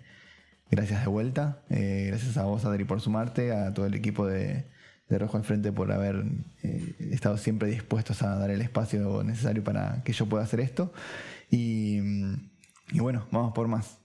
gracias 0.71 1.01
de 1.01 1.07
vuelta, 1.07 1.59
eh, 1.69 2.05
gracias 2.07 2.37
a 2.37 2.45
vos 2.45 2.63
Adri 2.63 2.85
por 2.85 3.01
sumarte, 3.01 3.51
a 3.51 3.73
todo 3.73 3.87
el 3.87 3.93
equipo 3.93 4.25
de, 4.25 4.67
Rojo 5.09 5.35
al 5.35 5.43
Frente 5.43 5.73
por 5.73 5.91
haber 5.91 6.23
eh, 6.63 6.95
estado 7.11 7.35
siempre 7.37 7.67
dispuestos 7.67 8.21
a 8.21 8.35
dar 8.35 8.51
el 8.51 8.61
espacio 8.61 9.21
necesario 9.21 9.65
para 9.65 10.01
que 10.05 10.13
yo 10.13 10.27
pueda 10.27 10.45
hacer 10.45 10.61
esto. 10.61 10.93
Y, 11.51 11.99
y 12.93 12.99
bueno, 13.01 13.27
vamos 13.31 13.51
por 13.51 13.67
más. 13.67 13.99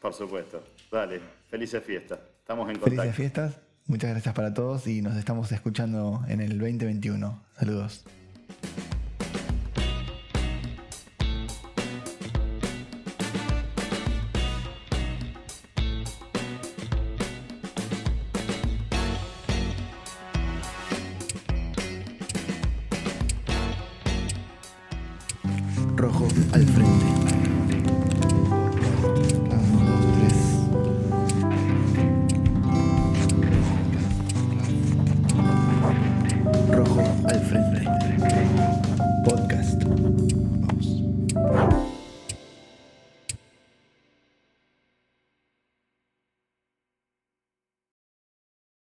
Por 0.00 0.14
supuesto. 0.14 0.62
Dale, 0.90 1.20
felices 1.48 1.84
fiestas. 1.84 2.18
Estamos 2.38 2.68
en 2.68 2.76
contacto. 2.76 2.96
Felices 2.96 3.16
fiestas. 3.16 3.60
Muchas 3.86 4.10
gracias 4.10 4.34
para 4.34 4.54
todos 4.54 4.86
y 4.86 5.02
nos 5.02 5.16
estamos 5.16 5.52
escuchando 5.52 6.22
en 6.28 6.40
el 6.40 6.58
2021. 6.58 7.42
Saludos. 7.58 8.04